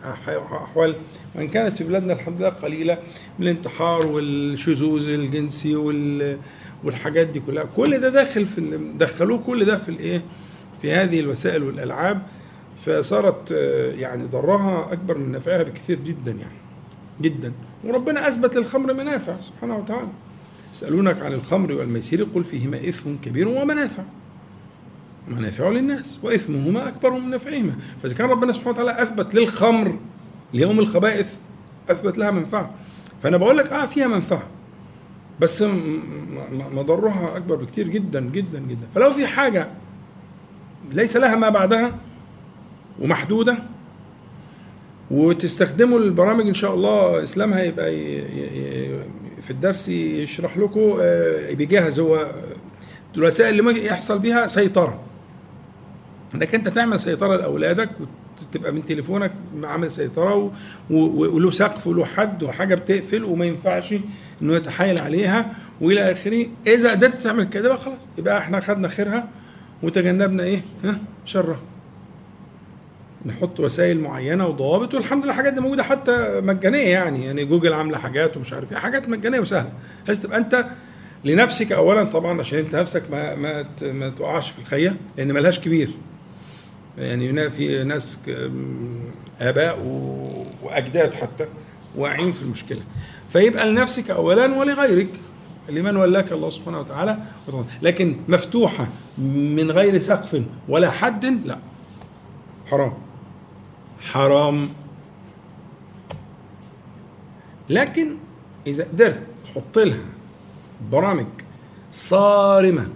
[0.04, 0.94] أحوال.
[1.34, 2.98] وإن كانت في بلادنا الحمد لله قليلة
[3.38, 6.38] من الانتحار والشذوذ الجنسي وال
[6.84, 7.64] والحاجات دي كلها.
[7.64, 10.22] كل ده داخل في دخلوه كل ده في الايه
[10.82, 12.22] في هذه الوسائل والألعاب.
[12.86, 16.58] فصارت آه، يعني ضرها أكبر من نفعها بكثير جدا يعني
[17.20, 17.52] جدا.
[17.84, 20.08] وربنا أثبت للخمر منافع سبحانه وتعالى.
[20.74, 24.02] يسألونك عن الخمر والميسر قل فيهما إثم كبير ومنافع.
[25.28, 27.76] منافع للناس وإثمهما أكبر من نفعهما.
[28.02, 29.98] فإذا كان ربنا سبحانه وتعالى أثبت للخمر
[30.54, 31.26] ليوم الخبائث
[31.90, 32.74] أثبت لها منفعة.
[33.22, 34.48] فأنا بقول لك آه فيها منفعة.
[35.40, 35.64] بس
[36.72, 38.86] مضرها أكبر بكتير جدا جدا جدا.
[38.94, 39.70] فلو في حاجة
[40.90, 41.92] ليس لها ما بعدها
[43.00, 43.58] ومحدودة.
[45.10, 47.90] وتستخدموا البرامج إن شاء الله إسلام هيبقى
[49.42, 52.30] في الدرس يشرح لكم آه، بيجهز هو
[53.16, 55.00] الوسائل اللي ممكن يحصل بيها سيطرة.
[56.34, 57.90] انك أنت تعمل سيطرة لأولادك
[58.42, 59.32] وتبقى من تليفونك
[59.62, 60.52] عامل سيطرة
[60.90, 63.94] وله سقف وله حد وحاجة بتقفل وما ينفعش
[64.42, 66.46] إنه يتحايل عليها وإلى آخره.
[66.66, 69.28] إذا قدرت تعمل كده خلاص يبقى إحنا خدنا خيرها
[69.82, 71.60] وتجنبنا إيه؟ ها؟ شرها.
[73.26, 77.24] نحط وسائل معينة وضوابط والحمد لله الحاجات دي موجودة حتى مجانية يعني.
[77.24, 79.72] يعني جوجل عاملة حاجات ومش عارف إيه حاجات مجانية وسهلة.
[80.04, 80.66] بحيث تبقى أنت
[81.24, 85.90] لنفسك اولا طبعا عشان أنت نفسك ما ما ما تقعش في الخية لأن ملهاش كبير.
[86.98, 88.18] يعني في ناس
[89.40, 89.78] آباء
[90.62, 91.46] وأجداد حتى
[91.96, 92.80] واعيين في المشكلة.
[93.32, 95.10] فيبقى لنفسك اولا ولغيرك
[95.68, 97.18] لمن ولاك الله سبحانه وتعالى.
[97.82, 101.58] لكن مفتوحة من غير سقف ولا حد لا.
[102.66, 102.92] حرام.
[104.02, 104.68] حرام.
[107.70, 108.16] لكن
[108.66, 109.98] إذا قدرت تحط لها
[110.92, 111.26] برامج
[111.92, 112.88] صارمة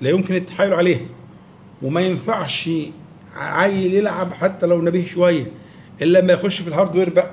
[0.00, 1.06] لا يمكن التحايل عليها
[1.82, 2.70] وما ينفعش
[3.36, 5.46] عيل يلعب حتى لو نبيه شوية
[6.02, 7.30] إلا لما يخش في الهاردوير بقى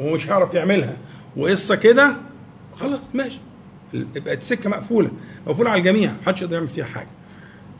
[0.00, 0.96] ومش هيعرف يعملها.
[1.36, 2.16] وقصة كده؟
[2.76, 3.40] خلاص ماشي.
[3.94, 5.10] يبقى السكة مقفولة.
[5.46, 7.08] مقفولة على الجميع محدش يقدر يعمل فيها حاجة.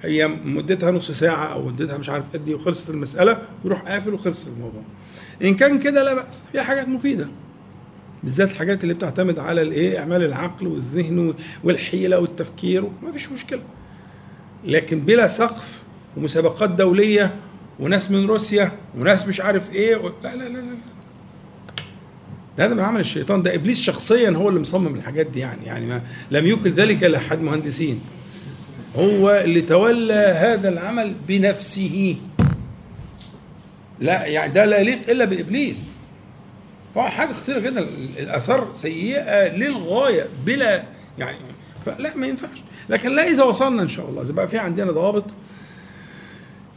[0.02, 4.46] هي مدتها نص ساعة أو مدتها مش عارف قد إيه وخلصت المسألة ويروح قافل وخلص
[4.46, 4.82] الموضوع.
[5.42, 7.28] إن كان كده لا بأس في حاجات مفيدة
[8.22, 11.34] بالذات الحاجات اللي بتعتمد على الإيه إعمال العقل والذهن
[11.64, 13.62] والحيلة والتفكير ما فيش مشكلة.
[14.64, 15.82] لكن بلا سقف
[16.16, 17.34] ومسابقات دولية
[17.80, 20.12] وناس من روسيا وناس مش عارف إيه و...
[20.22, 20.76] لا لا لا لا
[22.58, 23.42] ده هذا من عمل الشيطان.
[23.42, 25.66] ده إبليس شخصيا هو اللي مصمم الحاجات دي يعني.
[25.66, 28.00] يعني ما لم يكن ذلك الا احد مهندسين.
[28.96, 32.16] هو اللي تولى هذا العمل بنفسه.
[34.00, 35.96] لا يعني ده لا يليق إلا بإبليس.
[36.94, 37.80] طبعا حاجة خطيرة جدا.
[38.18, 40.82] الاثار سيئة للغاية بلا
[41.18, 41.36] يعني
[41.86, 42.58] فلا ما ينفعش.
[42.88, 45.24] لكن لا إذا وصلنا إن شاء الله إذا بقى في عندنا ضوابط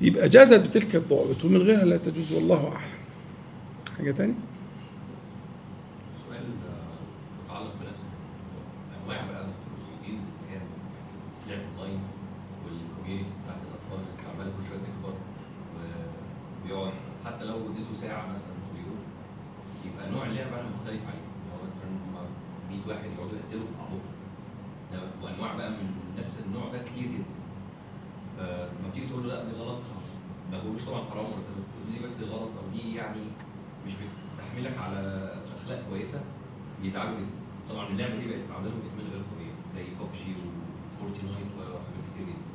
[0.01, 2.95] يبقى جازت بتلك الضوابط ومن غيرها لا تجوز والله أعلم.
[3.97, 4.34] حاجة تاني
[6.28, 8.01] سؤال آه، متعلق بنفس
[9.03, 9.45] انواع بقى
[10.01, 10.59] ال games اللي هي
[11.49, 11.99] لعب اونلاين
[12.65, 15.13] وال communities بتاعت الاطفال اللي عماله كل شوية تكبر
[16.63, 16.93] وبيقعد
[17.26, 18.99] حتى لو اديته ساعة مثلا في اليوم
[19.85, 21.25] يبقى نوع اللعب أنا مختلف عليه.
[21.53, 22.15] هو مثلا هم
[22.69, 24.05] 100 واحد يقعدوا يقتلوا في بعضهم.
[25.21, 25.87] وأنواع بقى من
[26.19, 27.35] نفس النوع ده كتير جدا.
[28.37, 29.79] فلما بتيجي تقول له لأ دي غلط.
[30.51, 31.61] ما بقولوش طبعا حرام ولا كده.
[31.65, 33.23] بتقول دي بس غلط أو دي يعني
[33.85, 35.31] مش بتحملك على
[35.61, 36.21] أخلاق كويسة.
[36.81, 37.29] بيزعلوا جدا.
[37.69, 42.45] طبعا اللعبة دي بقت لهم إدمان غير طبيعي زي ببجي وفورتنايت وحاجات كتير جدا.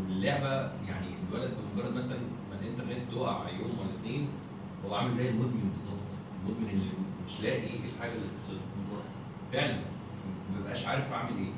[0.00, 0.52] واللعبة
[0.88, 2.18] يعني الولد بمجرد مثلا
[2.50, 4.28] ما الإنترنت تقع يوم ولا اتنين
[4.86, 6.06] هو عامل زي المدمن بالظبط.
[6.44, 6.90] المدمن اللي
[7.26, 8.60] مش لاقي الحاجة اللي تبسطه.
[9.52, 11.52] فعلا ما بيبقاش عارف أعمل إيه.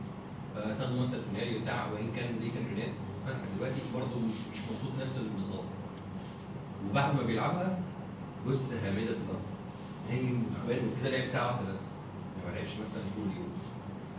[0.54, 2.92] فتاخده مثلا في بتاع وإن كان ليه تمرينات
[3.26, 4.16] فتح دلوقتي برضه
[4.52, 5.64] مش مبسوط نفس الانبساط
[6.90, 7.78] وبعد ما بيلعبها
[8.46, 9.42] بص هامدة في الأرض.
[10.10, 11.80] نايم وتعبان وكده لعب ساعة واحدة بس.
[12.46, 13.52] ما لعبش مثلا طول اليوم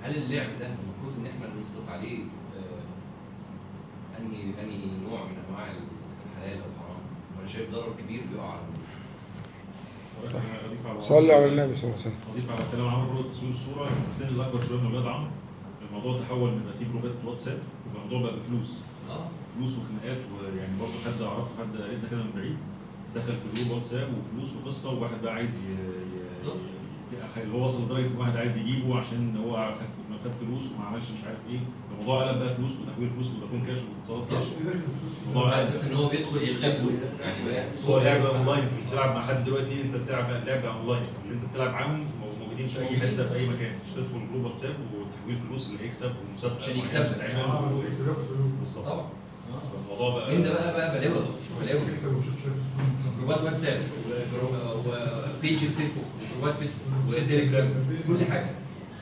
[0.04, 2.24] هل اللعب ده المفروض إن إحنا نسقط عليه
[2.58, 7.02] آه انهي أنهي نوع من أنواع الحلال أو الحرام
[7.38, 8.62] وأنا شايف ضرر كبير بيقع على.
[11.00, 12.20] صلي على النبي صلى الله عليه وسلم.
[12.34, 13.86] اضيف على كلام عمرو برضه تصوير الصورة.
[13.86, 15.32] في السن الأكبر شوية من أولاد عمرو.
[15.88, 17.60] الموضوع تحول من فيه جروبات واتساب
[17.96, 18.82] الموضوع بقى بفلوس.
[19.10, 19.28] آه.
[19.56, 22.58] فلوس وخناقات ويعني برضه حد أعرفه حد قريبنا كده من بعيد
[23.16, 25.58] دخل في جروب واتساب وفلوس وقصة وواحد بقى عايز
[27.38, 31.06] اللي هو وصل لدرجة إن واحد عايز يجيبه عشان هو خد خد فلوس وما عملش
[31.12, 31.60] مش عارف إيه.
[32.00, 34.48] الموضوع قلب بقى فلوس وتحويل فلوس وفودافون كاش واتصالات كاش
[35.30, 36.68] الموضوع على أساس إن هو بيدخل يكسبه
[37.22, 41.04] يعني هو لعبة أونلاين مش بتلعب مع حد دلوقتي أنت بتلعب لعبة أونلاين.
[41.26, 42.06] اللي أنت بتلعب معاهم
[42.40, 43.72] موجودين في أي حتة في أي مكان.
[43.86, 47.18] مش تدخل group واتساب وتحويل فلوس اللي هيكسب ومسابقة عشان يكسب.
[47.18, 47.84] تعمل
[48.60, 48.86] بالظبط.
[48.86, 49.06] طبعا.
[49.86, 51.16] الموضوع بقى مين ده بقى؟ بقى بلاوي.
[51.62, 51.82] بلاوي.
[53.18, 53.82] جروبات واتساب
[55.38, 57.74] و pages فيسبوك وجروبات فيسبوك وتليجرام
[58.08, 58.50] كل حاجة.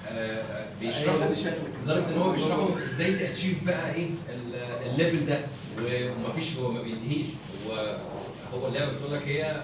[0.08, 1.20] آه، آه، بيشرحوا
[1.86, 4.56] لدرجة إن هو بيشرحوا إزاي ت achieve بقى إيه ال-
[4.92, 5.40] ال level ده
[5.82, 7.28] ومفيش هو ما بينتهيش.
[7.68, 7.98] هو
[8.54, 9.64] هو اللعبة بتقول لك هي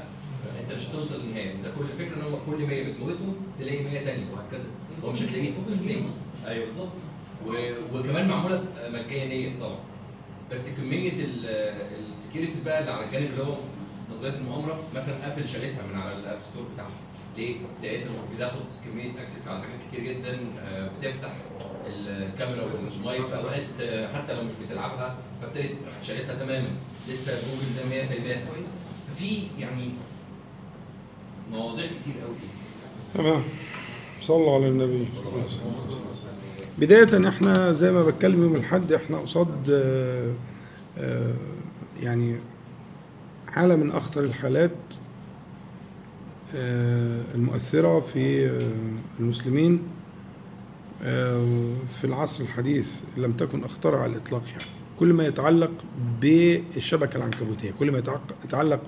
[0.63, 1.51] أنت مش هتوصل للنهاية.
[1.51, 4.65] أنت كل الفكرة إن هو كل 100 بتموته تلاقي 100 تاني وهكذا.
[5.03, 5.51] هو مش هتلاقيه.
[5.69, 6.09] بالسيم
[6.47, 6.89] أيوه بالظبط.
[7.93, 9.77] وكمان معمولة مجانية طبعا.
[10.51, 11.11] بس كمية
[12.17, 13.55] ال securities بقى اللي على الجانب اللي هو
[14.11, 16.89] نظرية المؤامره مثلا ابل شالتها من على ال App Store بتاعها.
[17.37, 18.03] ليه؟ لقيت
[18.35, 21.29] بتاخد كمية access على حاجات كتير جدا آه، بتفتح
[21.85, 26.67] الكاميرا والمايك في اوقات حتى لو مش بتلعبها فابتدت راحت شالتها تماما.
[27.09, 28.41] لسه جوجل زي ما هي سايباها
[29.13, 29.89] ففي يعني
[31.51, 32.35] مواضيع كتير قوي
[33.13, 33.43] تمام.
[34.21, 35.05] صلوا على النبي.
[36.77, 40.33] بداية إحنا زي ما بتكلم يوم الحد إحنا قصاد آه،
[40.97, 41.33] آه،
[42.01, 42.35] يعني
[43.47, 44.71] حالة من أخطر الحالات
[46.55, 48.71] المؤثرة في آه،
[49.19, 49.81] المسلمين
[51.03, 54.63] آه، في العصر الحديث لم تكن أخطر على الإطلاق يعني.
[54.99, 55.71] كل ما يتعلق
[56.21, 58.01] بالشبكة العنكبوتية كل ما
[58.43, 58.81] يتعلق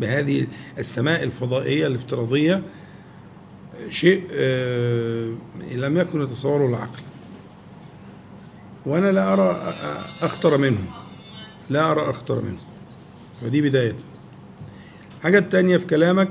[0.00, 0.46] بهذه
[0.78, 2.62] السماء الفضائية الافتراضية
[3.90, 5.34] شيء آه،
[5.72, 7.00] لم يكن يتصوره العقل.
[8.86, 9.74] وأنا لا أرى
[10.20, 10.84] أخطر منه.
[11.70, 12.60] لا أرى أخطر منه.
[13.42, 13.96] ودي بداية
[15.22, 16.30] حاجة تانية في كلامك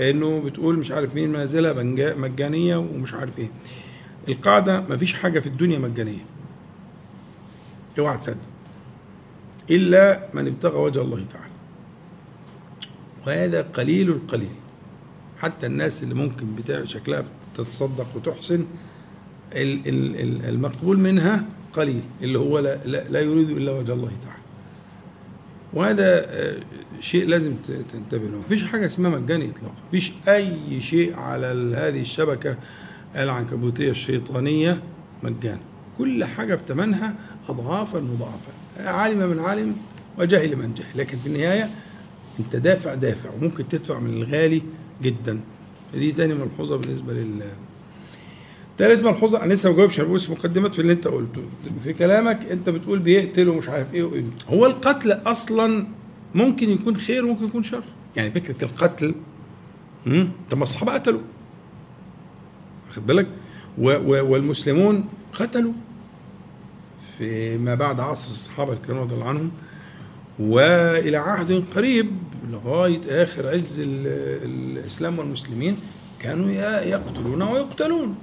[0.00, 3.50] إنه بتقول مش عارف مين منزلها بنجا- مجانية ومش عارف إيه.
[4.28, 6.24] القاعدة مفيش حاجة في الدنيا مجانية.
[7.98, 8.36] اوعى تصدق.
[9.70, 11.52] إلا من ابتغى وجه الله تعالى.
[13.26, 14.54] وهذا قليل القليل.
[15.38, 17.24] حتى الناس اللي ممكن بتاع شكلها
[17.56, 18.64] تتصدق وتحسن
[19.52, 24.10] ال- ال- ال- المقبول منها قليل اللي هو لا, لا, لا يريد إلا وجه الله
[24.24, 24.42] تعالى.
[25.72, 26.56] وهذا آه،
[27.00, 27.54] شيء لازم
[27.92, 28.38] تنتبه له.
[28.38, 29.74] مفيش حاجة اسمها مجاني اطلاقا.
[29.88, 32.56] مفيش أي شيء على هذه الشبكة
[33.16, 34.82] العنكبوتية الشيطانية
[35.22, 35.60] مجانا.
[35.98, 37.14] كل حاجة بثمنها
[37.48, 39.76] اضعافا مضاعفه علم من علم
[40.18, 40.98] وجهل من جهل.
[40.98, 41.70] لكن في النهاية
[42.40, 43.30] أنت دافع دافع.
[43.30, 44.62] وممكن تدفع من الغالي
[45.02, 45.40] جدا.
[45.94, 47.42] دي تاني ملحوظة بالنسبة لل
[48.78, 49.42] تالت ملحوظة.
[49.42, 51.42] أنا لسه ما جاوبش بقول مقدمات في اللي أنت قلته.
[51.84, 54.24] في كلامك أنت بتقول بيقتل ومش عارف إيه وإيه.
[54.48, 55.86] هو القتل أصلا
[56.36, 57.82] ممكن يكون خير وممكن يكون شر.
[58.16, 59.14] يعني فكرة القتل
[60.06, 61.20] امم طب ما الصحابة قتلوا.
[62.88, 63.26] واخد بالك؟
[63.78, 65.72] والمسلمون قتلوا.
[67.18, 69.50] فيما بعد عصر الصحابة الكرام رضي الله عنهم
[70.38, 72.10] وإلى عهد قريب
[72.50, 74.06] لغاية آخر عز ال-
[74.78, 75.76] الإسلام والمسلمين
[76.20, 76.50] كانوا
[76.82, 78.14] يقتلون ويقتلون.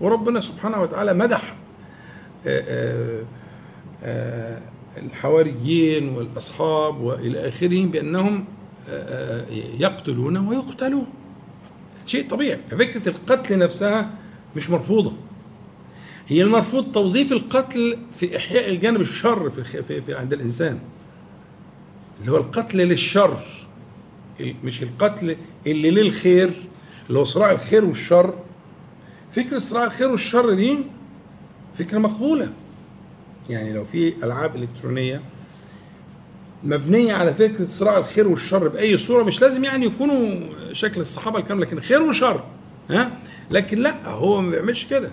[0.00, 1.56] وربنا سبحانه وتعالى مدح
[2.46, 3.24] آه،
[4.02, 4.60] آه،
[4.96, 8.44] الحواريين والأصحاب وإلى اخره بأنهم
[8.88, 9.46] آه، آه،
[9.80, 11.06] يقتلون ويقتلون.
[12.06, 12.58] شيء طبيعي.
[12.68, 14.10] ففكره القتل نفسها
[14.56, 15.12] مش مرفوضة.
[16.28, 20.78] هي المرفوض توظيف القتل في إحياء الجانب الشر في, في, عند الإنسان.
[22.20, 23.38] اللي هو القتل للشر.
[24.64, 25.36] مش القتل
[25.66, 26.50] اللي للخير
[27.08, 28.34] اللي هو صراع الخير والشر.
[29.30, 30.78] فكرة صراع الخير والشر دي
[31.78, 32.52] فكرة مقبولة.
[33.50, 35.20] يعني لو في ألعاب إلكترونية
[36.64, 40.30] مبنية على فكرة صراع الخير والشر بأي صورة مش لازم يعني يكونوا
[40.72, 42.44] شكل الصحابة الكامل لكن خير وشر
[42.90, 43.18] ها؟
[43.50, 45.10] لكن لا هو ما بيعملش كده.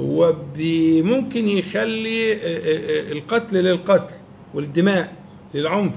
[0.00, 4.14] هو بي ممكن يخلي آه، آه، آه، القتل للقتل
[4.54, 5.14] والدماء
[5.54, 5.94] للعنف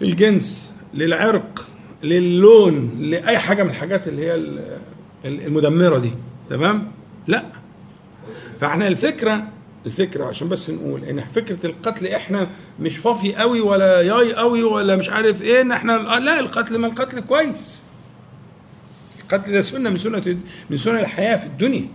[0.00, 1.66] للجنس للعرق
[2.02, 4.78] للون لأي حاجة من الحاجات اللي هي ال-
[5.24, 6.10] ال- المدمرة دي
[6.50, 6.92] تمام؟
[7.26, 7.44] لا.
[8.60, 9.48] فاحنا الفكرة
[9.86, 12.50] الفكرة عشان بس نقول إن فكرة القتل إحنا
[12.80, 16.86] مش فافي قوي ولا ياي قوي ولا مش عارف إيه إن إحنا لا القتل ما
[16.86, 17.82] القتل كويس.
[19.22, 20.36] القتل ده سنة من سنة
[20.70, 21.88] من سنن الحياة في الدنيا.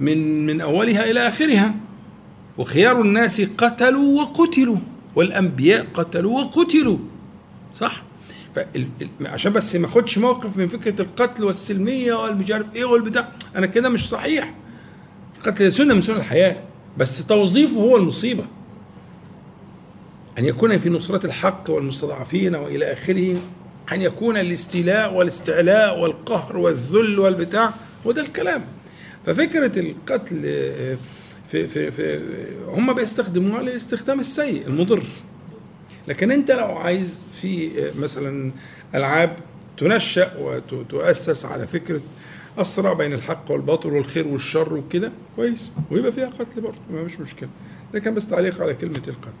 [0.00, 1.74] من من أولها إلى آخرها.
[2.58, 4.76] وخيار الناس قتلوا وقتلوا
[5.16, 6.98] والأنبياء قتلوا وقتلوا.
[7.74, 8.02] صح؟
[9.20, 13.88] عشان بس ما أخدش موقف من فكرة القتل والسلمية والمش عارف إيه والبتاع أنا كده
[13.88, 14.54] مش صحيح.
[15.46, 16.56] القتل ده سنه من سنن الحياة
[16.98, 18.44] بس توظيفه هو المصيبة.
[20.38, 23.36] أن يكون في نصرة الحق والمستضعفين وإلى آخره
[23.92, 27.74] أن يكون الاستيلاء والاستعلاء والقهر والذل والبتاع
[28.04, 28.64] وده الكلام.
[29.26, 30.42] ففكرة القتل
[31.48, 32.20] في في في
[32.66, 35.02] هم بيستخدموها للاستخدام السيء المضر.
[36.08, 38.52] لكن أنت لو عايز في مثلا
[38.94, 39.36] ألعاب
[39.78, 42.00] تنشأ وتؤسس على فكرة
[42.58, 45.12] الصراع بين الحق والباطل والخير والشر وكده.
[45.36, 45.70] كويس.
[45.90, 47.48] ويبقى فيها قتل برضه ما فيش مشكلة.
[47.92, 49.32] ده كان بس تعليق على كلمة القتل.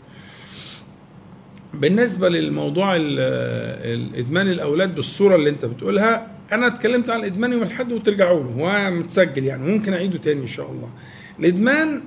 [1.74, 8.42] بالنسبة للموضوع الادمان الأولاد بالصورة اللي أنت بتقولها أنا اتكلمت عن الإدمان يوم الأحد وترجعوا
[8.42, 10.90] له هو متسجل يعني ممكن أعيده تاني إن شاء الله.
[11.38, 12.02] الإدمان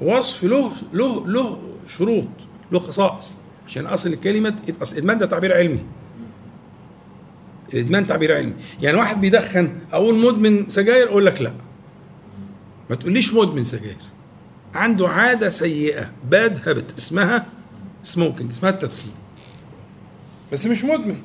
[0.00, 1.58] وصف له له له
[1.88, 2.28] شروط
[2.72, 3.36] له خصائص.
[3.66, 5.84] عشان أصل الكلمة اصل الادمان ده تعبير علمي.
[7.74, 8.52] الادمان تعبير علمي.
[8.82, 11.52] يعني واحد بيدخن أقول مدمن سجاير؟ أقول لك لا.
[12.90, 13.96] ما تقوليش مدمن سجاير.
[14.74, 17.46] عنده عادة سيئة bad habit اسمها
[18.02, 19.12] smoking اسمها التدخين.
[20.52, 21.16] بس مش مدمن.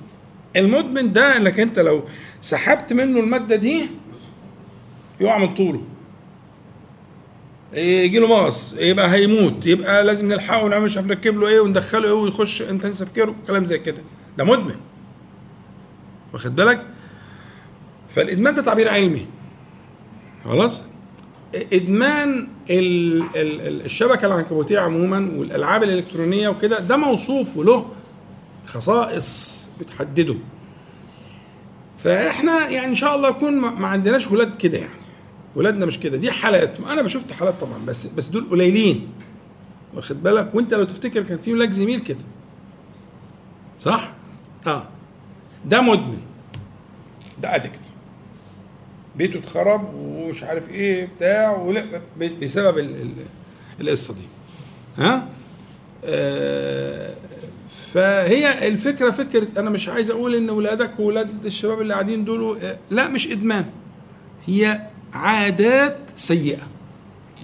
[0.55, 2.03] المدمن ده إنك أنت لو
[2.41, 3.85] سحبت منه المادة دي
[5.19, 5.81] يقع من طوله.
[7.73, 12.05] يجي له مغص يبقى هيموت يبقى لازم نلحقه ونعمل مش عارف نركب له إيه وندخله
[12.07, 14.01] إيه ويخش intensive care كلام زي كده.
[14.37, 14.75] ده مدمن.
[16.33, 16.87] واخد بالك؟
[18.09, 19.25] فالإدمان ده تعبير علمي.
[20.45, 20.83] خلاص؟
[21.73, 27.85] إدمان ال ال ال الشبكة العنكبوتية عموما والألعاب الإلكترونية وكده ده موصوف وله
[28.65, 30.35] خصائص بتحدده.
[31.97, 34.93] فإحنا يعني إن شاء الله يكون ما عندناش ولاد كده يعني.
[35.55, 36.17] ولادنا مش كده.
[36.17, 36.79] دي حالات.
[36.79, 39.07] أنا شفت حالات طبعا بس بس دول قليلين.
[39.93, 42.23] واخد بالك؟ وأنت لو تفتكر كان في لك زميل كده.
[43.79, 44.11] صح؟
[44.67, 44.87] آه.
[45.65, 46.21] ده مدمن.
[47.41, 47.81] ده ادكت
[49.15, 51.73] بيته اتخرب ومش عارف إيه بتاع
[52.41, 53.25] بسبب ال- ال-
[53.81, 54.21] القصة دي.
[55.03, 55.27] ها؟
[56.05, 57.13] آه
[57.93, 62.77] فهي الفكرة فكرة أنا مش عايز أقول إن ولادك وولاد الشباب اللي قاعدين دول آه،
[62.89, 63.65] لا مش إدمان.
[64.45, 64.81] هي
[65.13, 66.67] عادات سيئة.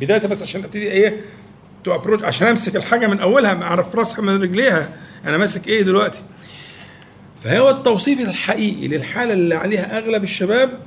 [0.02, 1.22] بداية بس عشان أبتدي إيه
[1.84, 4.94] تو ابروش عشان أمسك الحاجة من أولها أعرف راسها من رجليها.
[5.26, 6.22] أنا ماسك إيه دلوقتي؟
[7.44, 10.80] فهو التوصيف الحقيقي للحالة اللي عليها أغلب الشباب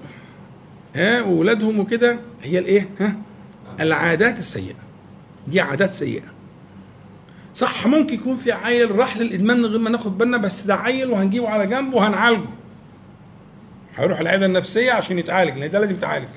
[0.97, 3.17] ها واولادهم وكده هي الإيه؟ ها؟
[3.81, 4.75] العادات السيئة.
[5.47, 6.23] دي عادات سيئة.
[7.55, 11.11] صح ممكن يكون في عيل راح للإدمان من غير ما ناخد بالنا بس ده عيل
[11.11, 12.49] وهنجيبه على جنب وهنعالجه.
[13.97, 16.29] هيروح العيادة النفسية عشان يتعالج لأن ده لازم يتعالج.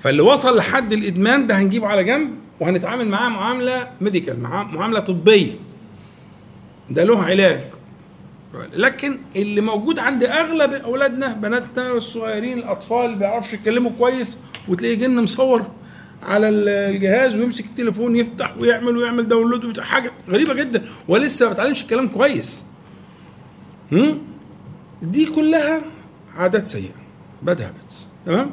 [0.00, 4.40] فاللي وصل لحد الإدمان ده هنجيبه على جنب وهنتعامل معاه معاملة medical
[4.72, 5.52] معاملة طبية.
[6.90, 7.60] ده له علاج.
[8.54, 14.38] لكن اللي موجود عند أغلب أولادنا بناتنا الصغيرين الأطفال اللي بيعرفش يتكلموا كويس
[14.68, 15.66] وتلاقيه جن مصور
[16.22, 21.82] على ال- الجهاز ويمسك التليفون يفتح ويعمل ويعمل download حاجة غريبة جدا ولسه ما بيتعلمش
[21.82, 22.62] الكلام كويس؟
[25.02, 25.80] دي كلها
[26.36, 26.94] عادات سيئة
[27.42, 28.50] bad habits تمام؟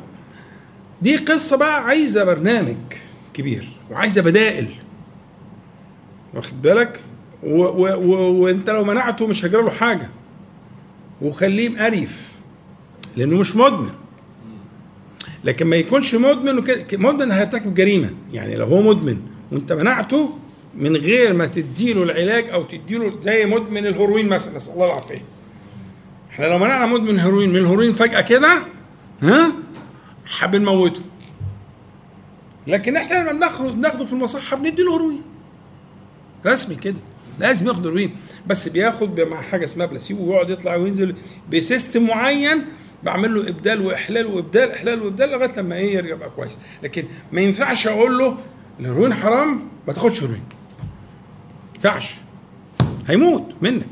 [1.01, 2.75] دي قصة بقى عايزة برنامج
[3.33, 4.67] كبير وعايزة بدائل.
[6.33, 6.99] واخد بالك؟
[7.43, 10.09] و و و وانت لو منعته مش هيجرى له حاجة.
[11.21, 12.31] وخليه مقريف
[13.17, 13.91] لأنه مش مدمن.
[15.43, 18.09] لكن ما يكونش مدمن وكده مدمن هيرتكب جريمة.
[18.33, 19.21] يعني لو هو مدمن
[19.51, 20.37] وانت منعته
[20.75, 25.25] من غير ما تديله العلاج أو تديله زي مدمن الهيروين مثلا نسال الله العافيه
[26.31, 28.63] إحنا لو منعنا مدمن الهيروين من الهيروين فجأة كده
[29.21, 29.51] ها
[30.45, 31.01] بنموته
[32.67, 35.21] لكن إحنا لما بناخده في المصحة بنديله هيروين.
[36.45, 36.95] رسمي كده.
[37.39, 38.15] لازم ياخد هيروين
[38.47, 41.15] بس بياخد مع حاجة اسمها بلاسيبو ويقعد يطلع وينزل
[41.51, 42.65] ب system معين
[43.03, 46.59] بعمل له إبدال وإحلال وإبدال إحلال وإبدال لغاية لما إيه يرجع يبقى كويس.
[46.83, 48.37] لكن ما ينفعش أقول له
[48.79, 52.15] الهيروين حرام ما تاخدش هيروين ما ينفعش.
[53.07, 53.85] هيموت منك.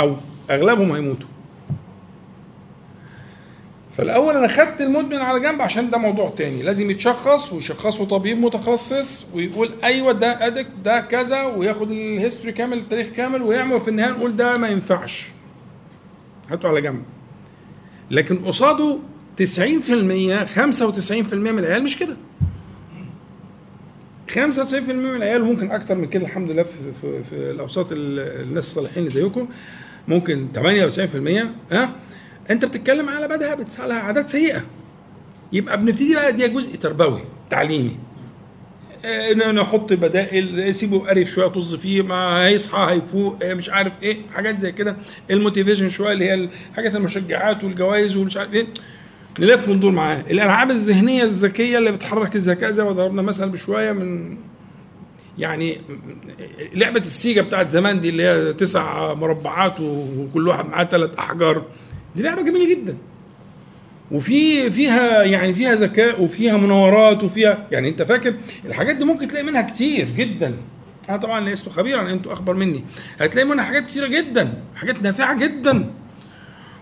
[0.00, 0.16] أو
[0.50, 1.28] أغلبهم هيموتوا.
[3.96, 6.62] فالأول أنا خدت المدمن على جنب عشان ده موضوع تاني.
[6.62, 13.06] لازم يتشخص ويشخصه طبيب متخصص ويقول أيوه ده ادك ده كذا وياخد الهيستوري كامل التاريخ
[13.08, 15.26] كامل ويعمل في النهاية نقول ده ما ينفعش.
[16.50, 17.02] هاته على جنب.
[18.10, 18.98] لكن قصاده
[19.36, 22.16] 90% 95% من العيال مش كده.
[24.30, 24.36] 95%
[24.88, 26.70] من العيال وممكن أكتر من كده الحمد لله في,
[27.00, 29.48] في, في الأوساط ال- الناس الصالحين اللي زيكم
[30.08, 30.48] ممكن
[31.70, 31.92] 98% ها؟
[32.50, 34.62] انت بتتكلم على bad habits على عادات سيئة.
[35.52, 37.20] يبقى بنبتدي بقى دي جزء تربوي
[37.50, 37.96] تعليمي.
[39.04, 44.16] آه، نحط بدائل سيبه قريف شوية طز فيه ما هيصحى هيفوق آه، مش عارف إيه
[44.34, 44.96] حاجات زي كده.
[45.30, 48.66] ال motivation شوية اللي هي الحاجات المشجعات والجوائز ومش عارف إيه.
[49.40, 50.24] نلف وندور معاه.
[50.30, 54.36] الألعاب الذهنية الذكية اللي بتحرك الذكاء زي ما ضربنا مثل بشوية من
[55.38, 55.80] يعني
[56.74, 61.64] لعبة السيجا بتاعت زمان دي اللي هي تسع مربعات وكل واحد معاه ثلاث أحجار.
[62.16, 62.96] دي لعبة جميلة جدا.
[64.10, 68.34] وفي فيها يعني فيها ذكاء وفيها مناورات وفيها يعني انت فاكر
[68.64, 70.54] الحاجات دي ممكن تلاقي منها كتير جدا.
[71.08, 72.84] أنا طبعا لست خبيرا أنتوا اخبر مني.
[73.20, 75.90] هتلاقي منها حاجات كتيرة جدا حاجات نافعة جدا.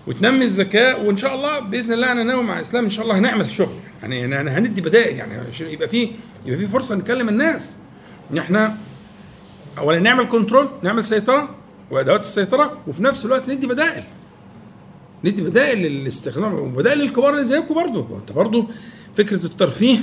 [0.06, 3.50] وتنمي الذكاء وإن شاء الله بإذن الله أنا ناوي مع إسلام إن شاء الله هنعمل
[3.50, 3.74] شغل.
[4.02, 6.10] يعني أنا هندي بدائل يعني عشان يبقى في
[6.46, 7.76] يبقى في فرصة نكلم الناس.
[8.32, 8.76] إن إحنا
[9.78, 11.54] اولا نعمل كنترول نعمل سيطرة
[11.90, 14.04] وأدوات السيطرة وفي نفس الوقت ندي بدائل.
[15.24, 18.66] ندي بدائل للاستخدام وبدائل للكبار اللي زيكم برضه انت برضه
[19.16, 19.98] فكرة الترفيه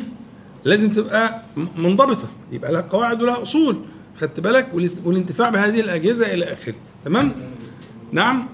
[0.65, 1.41] لازم تبقى
[1.77, 2.27] منضبطة.
[2.51, 3.81] يبقى لها قواعد ولها أصول.
[4.21, 4.67] خدت بالك؟
[5.05, 6.73] والانتفاع بهذه الأجهزة إلى آخره.
[7.05, 7.33] تمام؟
[8.11, 8.47] نعم؟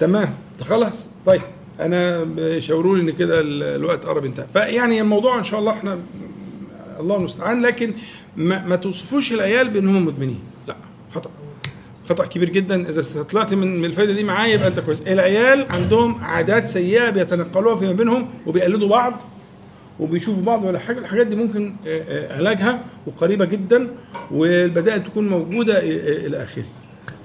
[0.00, 0.34] تمام.
[0.60, 1.40] خلاص؟ طيب.
[1.80, 2.26] أنا
[2.60, 5.98] شاوروا لي إن كده ال- الوقت قرب انتهى فيعني الموضوع إن شاء الله إحنا
[7.00, 7.62] الله المستعان.
[7.62, 7.94] لكن
[8.36, 10.40] ما, ما توصفوش العيال بانهم مدمنين.
[10.68, 10.76] لا.
[11.14, 11.30] خطأ.
[12.08, 12.88] خطأ كبير جدا.
[12.88, 15.00] إذا طلعت من الفايدة دي معايا يبقى أنت كويس.
[15.00, 19.20] العيال عندهم عادات سيئة بيتنقلوها فيما بينهم وبيقلدوا بعض
[20.00, 20.98] وبيشوفوا بعض ولا حاجة.
[20.98, 23.88] الحاجات دي ممكن آه، آه، علاجها وقريبة جدا
[24.30, 26.64] والبدائل تكون موجودة آه، إلى آخره.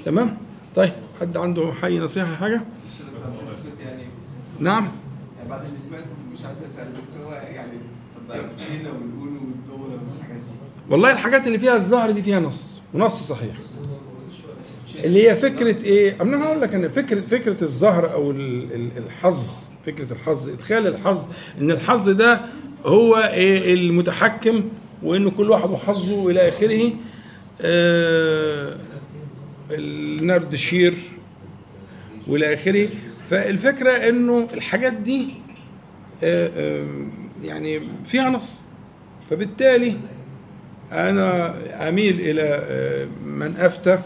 [0.06, 0.38] تمام؟
[0.76, 2.62] طيب حد عنده حي نصيحة حاجة؟
[4.60, 4.88] نعم.
[5.38, 7.78] يعني بعد اللي سمعته مش عايز أسأل بس هو يعني
[8.30, 10.52] طب والقولو والدولة والحاجات دي؟
[10.90, 13.56] والله الحاجات اللي فيها الزهر دي فيها نص ونص صحيح.
[15.04, 19.64] اللي هي فكرة إيه؟ أنا هقول لك إن فكره فكرة الزهر أو ال- ال- الحظ
[19.86, 21.28] فكرة الحظ إدخال الحظ
[21.62, 22.40] إن الحظ ده
[22.86, 24.64] هو إيه المتحكم
[25.04, 26.92] وإنه كل واحد وحظه إلى آخره.
[27.62, 28.78] آه
[29.72, 30.94] النردشير
[32.28, 32.90] وإلى آخره.
[33.30, 35.28] فالفكرة إنه الحاجات دي
[36.24, 36.88] آه آه
[37.44, 38.60] يعني فيها نص.
[39.30, 39.94] فبالتالي
[40.92, 41.54] أنا
[41.90, 44.00] أميل إلى آه، من أفتى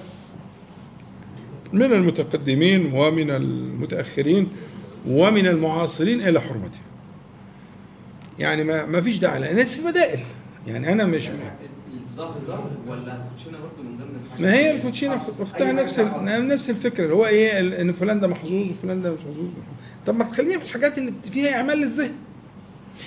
[1.73, 4.47] من المتقدمين ومن المتأخرين
[5.07, 6.79] ومن المعاصرين إلى حرمته
[8.39, 10.19] يعني ما ما فيش داعي لأن في بدائل.
[10.67, 11.29] يعني أنا مش
[12.03, 15.99] الظهر ظهر ولا الكوتشينة برضه من ضمن الحاجات؟ ما هي الكوتشينة؟ اختها أي نفس.
[16.25, 17.03] نفس الفكرة.
[17.03, 19.49] اللي هو إيه؟ إن فلان ده محظوظ وفلان ده مش محظوظ.
[20.05, 22.11] طب ما تخلينا في الحاجات اللي فيها إعمال للذهن.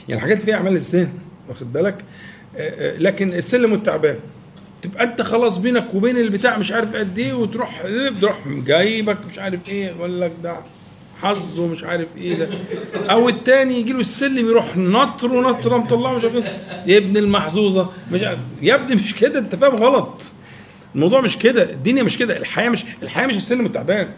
[0.08, 1.12] يعني الحاجات اللي فيها إعمال للذهن
[1.48, 2.04] واخد بالك؟
[2.56, 4.16] آه، آه، لكن السلم والتعبان.
[4.82, 7.82] تبقى أنت خلاص بينك وبين البتاع مش عارف قد إيه وتروح
[8.20, 10.56] تروح جايبك مش عارف إيه يقول لك ده
[11.22, 12.50] حظ ومش عارف إيه ده.
[13.10, 16.52] أو التاني يجي له السلم يروح نطر ونطر مطلعه مش عارف إيه.
[16.86, 18.20] يا ابن المحظوظة مش
[18.62, 20.22] يا ابني مش كده أنت فاهم غلط.
[20.94, 24.08] الموضوع مش كده الدنيا مش كده الحياة مش الحياة مش السلم التعبان.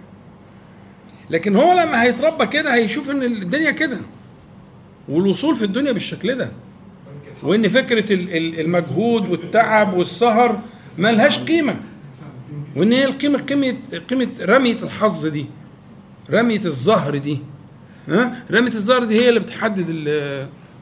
[1.30, 3.98] لكن هو لما هيتربى كده هيشوف إن الدنيا كده.
[5.08, 6.48] والوصول في الدنيا بالشكل ده.
[7.44, 10.60] وإن فكرة ال- ال- المجهود والتعب والسهر
[10.98, 11.80] ملهاش قيمة.
[12.76, 13.76] وإن هي القيمه قيمه
[14.10, 15.46] قيمة رمية الحظ دي
[16.30, 17.38] رمية الزهر دي
[18.08, 20.04] ها؟ رمية الزهر دي هي اللي بتحدد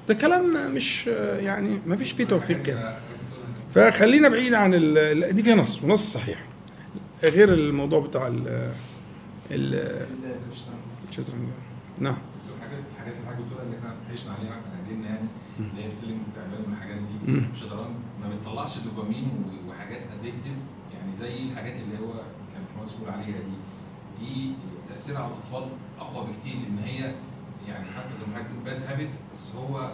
[0.09, 1.07] ده كلام مش
[1.41, 2.95] يعني ما فيش فيه توفيق كده.
[3.75, 6.45] فخلينا بعيد عن ال- دي فيها نص ونص صحيح.
[7.23, 8.49] غير الموضوع بتاع ال
[9.51, 9.75] ال
[11.11, 11.49] الشطرنج
[11.99, 12.15] نعم.
[12.45, 14.51] دكتور حاجات الحاجات اللي حضرتك بتقولها اللي إحنا عشنا عليها.
[14.51, 14.62] يعني
[15.71, 17.39] اللي هي السلم والتعبان والحاجات دي.
[17.55, 19.29] الشطرنج ما بتطلعش دوبامين
[19.69, 20.59] وحاجات addictive
[20.95, 22.13] يعني زي الحاجات اللي هو
[22.55, 23.57] كان باشمهندس بيقول عليها دي.
[24.21, 24.53] دي
[24.89, 25.69] تأثيرها على الأطفال
[26.01, 27.15] أقوى بكتير لأن هي
[27.69, 29.93] يعني حتى زي ما حضرتك بتقول bad habits بس هو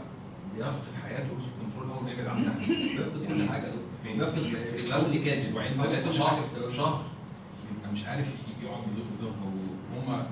[0.55, 2.59] بيفقد حياته out of control أول ما يبعد عنها.
[2.59, 3.73] بيفقد كل حاجة؟
[4.05, 6.45] بيفقد في في الأول الأول كان أسبوعين ثلاثة شهر.
[6.77, 7.03] شهر.
[7.79, 8.83] يبقى مش عارف يقعد
[9.19, 9.33] بدون
[9.97, 10.27] هم يعني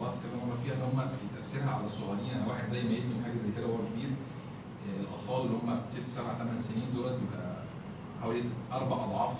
[0.00, 2.26] طلعت كذا مرة فيها إن هم تأثيرها على الصغيرين.
[2.26, 4.10] يعني واحد زي ما يدمن حاجة زي كده وهو كبير
[5.18, 7.56] الأطفال اللي هم ست سبع ثمان سنين دولت بيبقى
[8.22, 8.42] حوالي
[8.72, 9.32] أربع أضعاف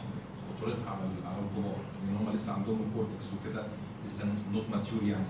[0.49, 1.77] خطورتها على على الكبار.
[2.07, 3.67] لأن هم لسه عندهم ال cortex وكده
[4.07, 5.25] لسه not mature يعني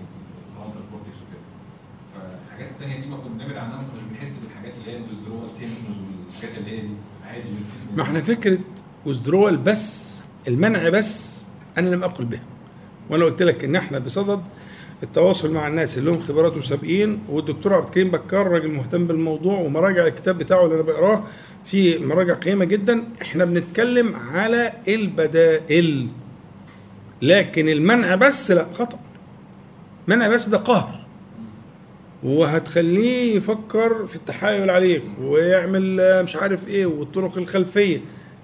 [0.49, 1.45] ال frontal cortex وكده.
[2.13, 5.49] فالحاجات التانية دي ما كنا بنبعد عنها ما كناش بنحس بالحاجات اللي هي ال withdrawal
[5.51, 6.93] symptoms والحاجات اللي هي دي.
[7.25, 7.49] عادي
[7.95, 8.59] ما إحنا فكرة
[9.05, 11.41] withdrawal بس المنع بس
[11.77, 12.39] أنا لم أقل به
[13.09, 14.41] وأنا قلت لك إن إحنا بصدد
[15.03, 20.07] التواصل مع الناس اللي لهم خبرات وسابقين والدكتور عبد الكريم بكار راجل مهتم بالموضوع ومراجع
[20.07, 21.23] الكتاب بتاعه اللي أنا بقراه
[21.65, 23.03] في مراجع قيمة جدا.
[23.21, 26.07] إحنا بنتكلم على البدائل
[27.21, 28.99] لكن المنع بس لا خطأ.
[30.07, 30.99] منع بس ده قهر.
[32.23, 38.01] وهتخليه يفكر في التحايل عليك ويعمل مش عارف إيه والطرق الخلفية.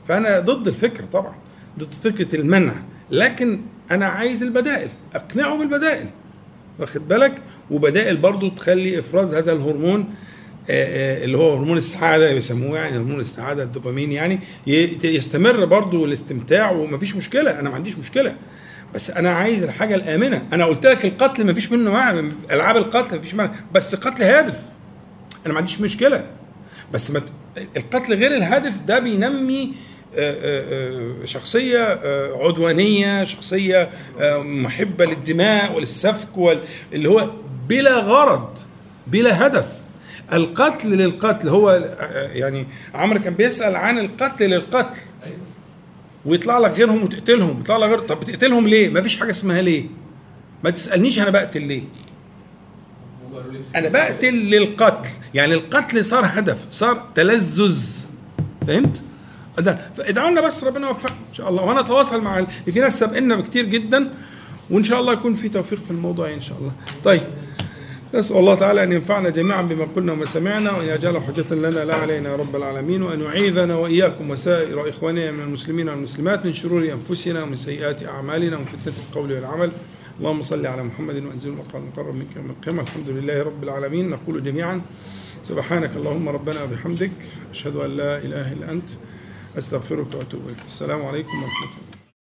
[0.08, 1.36] فأنا ضد الفكرة طبعا
[1.80, 2.74] ضد فكرة المنع.
[3.12, 6.10] لكن أنا عايز البدائل أقنعه بالبدائل.
[6.80, 10.06] واخد بالك؟ وبدائل برضو تخلي إفراز هذا الهرمون
[10.70, 14.40] آه، آه، اللي هو هرمون السعادة بيسموه يعني هرمون السعادة الدوبامين يعني
[15.04, 17.60] يستمر برضو الاستمتاع ومفيش مشكلة.
[17.60, 18.36] أنا ما عنديش مشكلة.
[18.96, 20.46] بس أنا عايز الحاجة الآمنة.
[20.54, 22.32] أنا قلت لك القتل مفيش منه معنى.
[22.52, 23.52] ألعاب القتل مفيش معنى.
[23.74, 24.62] بس قتل هادف.
[25.46, 26.28] أنا ما عنديش مشكلة.
[26.94, 27.22] بس ما
[27.78, 29.74] القتل غير الهادف ده بينمي
[31.26, 33.90] شخصية آه، عدوانية شخصية
[34.20, 36.64] آه، محبة للدماء وللسفك وال-
[36.94, 37.30] اللي هو
[37.70, 38.50] بلا غرض
[39.08, 39.66] بلا هدف.
[40.34, 45.00] القتل للقتل هو آه، يعني عمرو كان بيسأل عن القتل للقتل.
[45.24, 45.38] أيوه.
[46.26, 49.86] ويطلع لك غيرهم وتقتلهم يطلع لك غير طب بتقتلهم ليه؟ ما فيش حاجة اسمها ليه؟
[50.64, 51.84] ما تسألنيش أنا بقتل ليه.
[53.76, 55.10] أنا بقتل للقتل.
[55.34, 57.78] يعني القتل صار هدف صار تلذذ.
[58.68, 59.04] فهمت؟
[60.00, 61.64] ادعوا لنا بس ربنا يوفقنا إن شاء الله.
[61.64, 64.14] وأنا أتواصل مع في ناس سابقنا بكتير جدا
[64.70, 66.72] وإن شاء الله يكون في توفيق في الموضوع إن شاء الله.
[67.04, 67.22] طيب
[68.14, 71.96] نسأل الله تعالى أن ينفعنا جميعا بما قلنا وما سمعنا وأن يجعل حجة لنا لا
[71.96, 77.44] علينا يا رب العالمين وأن يعيذنا وإياكم وسائر إخواننا من المسلمين والمسلمات من شرور أنفسنا
[77.44, 79.72] ومن سيئات أعمالنا ومن فتنة القول والعمل.
[80.20, 82.82] اللهم صل على محمد وأنزل المقام المقرب منك يوم القيامة.
[82.82, 84.10] الحمد لله رب العالمين.
[84.10, 84.82] نقول جميعا
[85.44, 87.12] سبحانك اللهم ربنا وبحمدك
[87.52, 88.90] أشهد أن لا إله إلا أنت
[89.58, 90.58] أستغفرك وأتوب إليك.
[90.68, 91.85] السلام عليكم ورحمة الله.